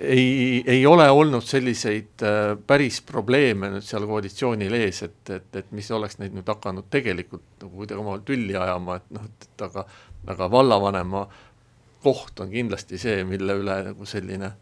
ei, 0.00 0.62
ei 0.66 0.86
ole 0.86 1.06
olnud 1.10 1.44
selliseid 1.44 2.24
äh, 2.24 2.54
päris 2.66 3.02
probleeme 3.04 3.68
nüüd 3.76 3.84
seal 3.84 4.08
koalitsioonil 4.08 4.80
ees, 4.80 5.04
et, 5.04 5.20
et, 5.28 5.52
et 5.60 5.70
mis 5.76 5.92
oleks 5.92 6.18
neid 6.22 6.32
nüüd 6.36 6.48
hakanud 6.48 6.88
tegelikult 6.92 7.46
nagu 7.60 7.84
kuidagi 7.84 8.00
omavahel 8.00 8.26
tülli 8.32 8.56
ajama, 8.56 8.96
et 9.00 9.16
noh, 9.18 9.28
et, 9.28 9.48
et 9.50 9.68
aga 9.68 9.88
aga 10.26 10.50
vallavanema 10.50 11.26
koht 12.04 12.40
on 12.44 12.52
kindlasti 12.52 13.00
see, 13.00 13.24
mille 13.28 13.58
üle 13.60 13.80
nagu 13.88 14.08
selline 14.08 14.52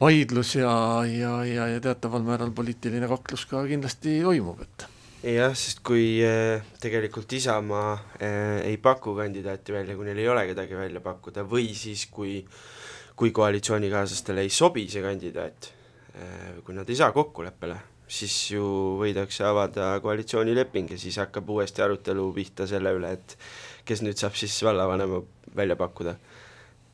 vaidlus 0.00 0.54
ja, 0.58 0.72
ja, 1.10 1.32
ja, 1.46 1.66
ja 1.74 1.80
teataval 1.82 2.22
määral 2.26 2.54
poliitiline 2.54 3.08
kaklus 3.10 3.46
ka 3.50 3.64
kindlasti 3.66 4.20
toimub, 4.22 4.62
et 4.62 4.86
jah, 5.34 5.54
sest 5.58 5.82
kui 5.86 6.20
äh, 6.22 6.62
tegelikult 6.82 7.32
Isamaa 7.34 7.94
äh, 8.22 8.60
ei 8.68 8.78
paku 8.82 9.16
kandidaati 9.18 9.74
välja, 9.74 9.96
kui 9.98 10.06
neil 10.06 10.22
ei 10.22 10.28
ole 10.30 10.46
kedagi 10.52 10.78
välja 10.78 11.02
pakkuda, 11.04 11.46
või 11.50 11.72
siis 11.74 12.06
kui 12.12 12.42
kui 13.18 13.32
koalitsioonikaaslastele 13.34 14.44
ei 14.46 14.50
sobi 14.54 14.84
see 14.86 15.02
kandidaat 15.02 15.72
äh,, 16.14 16.60
kui 16.62 16.76
nad 16.76 16.86
ei 16.86 16.98
saa 17.00 17.10
kokkuleppele, 17.10 17.74
siis 18.06 18.36
ju 18.52 18.62
võidakse 19.00 19.42
avada 19.48 19.96
koalitsioonileping 20.04 20.94
ja 20.94 20.98
siis 21.02 21.18
hakkab 21.18 21.50
uuesti 21.50 21.82
arutelu 21.82 22.28
pihta 22.36 22.68
selle 22.70 22.94
üle, 22.94 23.10
et 23.18 23.34
kes 23.88 24.04
nüüd 24.06 24.20
saab 24.20 24.38
siis 24.38 24.54
vallavanema 24.62 25.18
välja 25.58 25.76
pakkuda. 25.78 26.16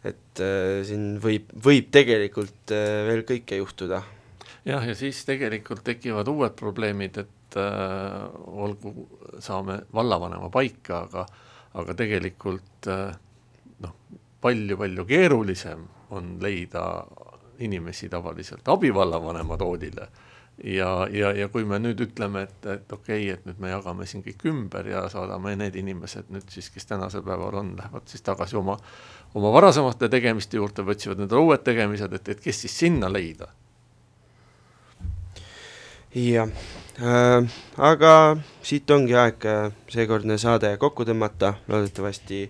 et 0.04 0.40
äh, 0.44 0.82
siin 0.84 1.14
võib, 1.22 1.48
võib 1.64 1.88
tegelikult 1.92 2.72
äh, 2.74 3.04
veel 3.08 3.24
kõike 3.28 3.60
juhtuda. 3.60 4.02
jah, 4.64 4.84
ja 4.84 4.94
siis 4.98 5.24
tegelikult 5.24 5.84
tekivad 5.84 6.28
uued 6.28 6.56
probleemid, 6.58 7.22
et 7.24 7.58
äh, 7.60 8.20
olgu, 8.46 9.08
saame 9.38 9.80
vallavanema 9.94 10.50
paika, 10.52 11.04
aga 11.08 11.26
aga 11.74 11.94
tegelikult 11.98 12.88
äh, 12.90 13.14
noh, 13.82 13.94
palju-palju 14.44 15.06
keerulisem 15.08 15.86
on 16.14 16.36
leida 16.42 16.84
inimesi 17.64 18.08
tavaliselt 18.10 18.68
abivallavanema 18.68 19.56
toolile 19.58 20.08
ja, 20.62 21.08
ja, 21.10 21.32
ja 21.32 21.48
kui 21.48 21.64
me 21.66 21.78
nüüd 21.82 22.00
ütleme, 22.04 22.44
et, 22.46 22.66
et 22.66 22.92
okei 22.92 23.24
okay,, 23.24 23.32
et 23.34 23.48
nüüd 23.48 23.58
me 23.62 23.72
jagame 23.72 24.06
siin 24.06 24.22
kõik 24.24 24.44
ümber 24.50 24.86
ja 24.88 25.04
saadame 25.10 25.56
need 25.58 25.74
inimesed 25.80 26.30
nüüd 26.34 26.46
siis, 26.52 26.70
kes 26.74 26.86
tänasel 26.90 27.24
päeval 27.26 27.58
on, 27.60 27.74
lähevad 27.78 28.06
siis 28.10 28.22
tagasi 28.22 28.58
oma, 28.60 28.76
oma 29.34 29.52
varasemate 29.54 30.08
tegemiste 30.12 30.60
juurde 30.60 30.86
otsivad 30.86 31.24
endale 31.24 31.42
uued 31.42 31.66
tegemised, 31.66 32.14
et, 32.20 32.32
et 32.36 32.42
kes 32.44 32.64
siis 32.66 32.78
sinna 32.84 33.10
leida? 33.12 33.50
jah 36.14 36.46
äh,, 37.02 37.54
aga 37.82 38.12
siit 38.62 38.90
ongi 38.94 39.16
aeg 39.18 39.46
äh, 39.50 39.72
seekordne 39.90 40.38
saade 40.38 40.76
kokku 40.78 41.02
tõmmata, 41.08 41.56
loodetavasti 41.66 42.44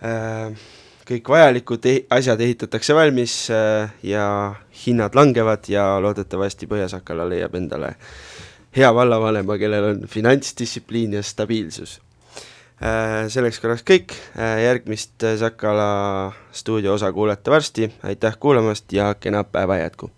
äh, 0.00 0.54
kõik 1.10 1.30
vajalikud 1.32 1.86
e 1.90 1.94
asjad 2.14 2.40
ehitatakse 2.44 2.94
valmis 2.94 3.34
äh, 3.50 3.90
ja 4.06 4.26
hinnad 4.84 5.16
langevad 5.18 5.66
ja 5.70 5.96
loodetavasti 6.02 6.68
Põhja-Sakala 6.70 7.26
leiab 7.28 7.56
endale 7.58 7.96
hea 8.76 8.92
vallavanema, 8.94 9.58
kellel 9.58 9.88
on 9.88 10.06
finantsdistsipliin 10.10 11.18
ja 11.18 11.24
stabiilsus 11.26 11.98
äh,. 12.78 13.26
selleks 13.32 13.58
korraks 13.60 13.84
kõik 13.86 14.14
äh,, 14.14 14.62
järgmist 14.68 15.26
Sakala 15.42 15.90
stuudio 16.52 16.94
osa 16.94 17.12
kuulete 17.12 17.50
varsti, 17.50 17.90
aitäh 18.02 18.38
kuulamast 18.38 18.92
ja 18.92 19.14
kena 19.18 19.44
päeva 19.44 19.82
jätku! 19.82 20.12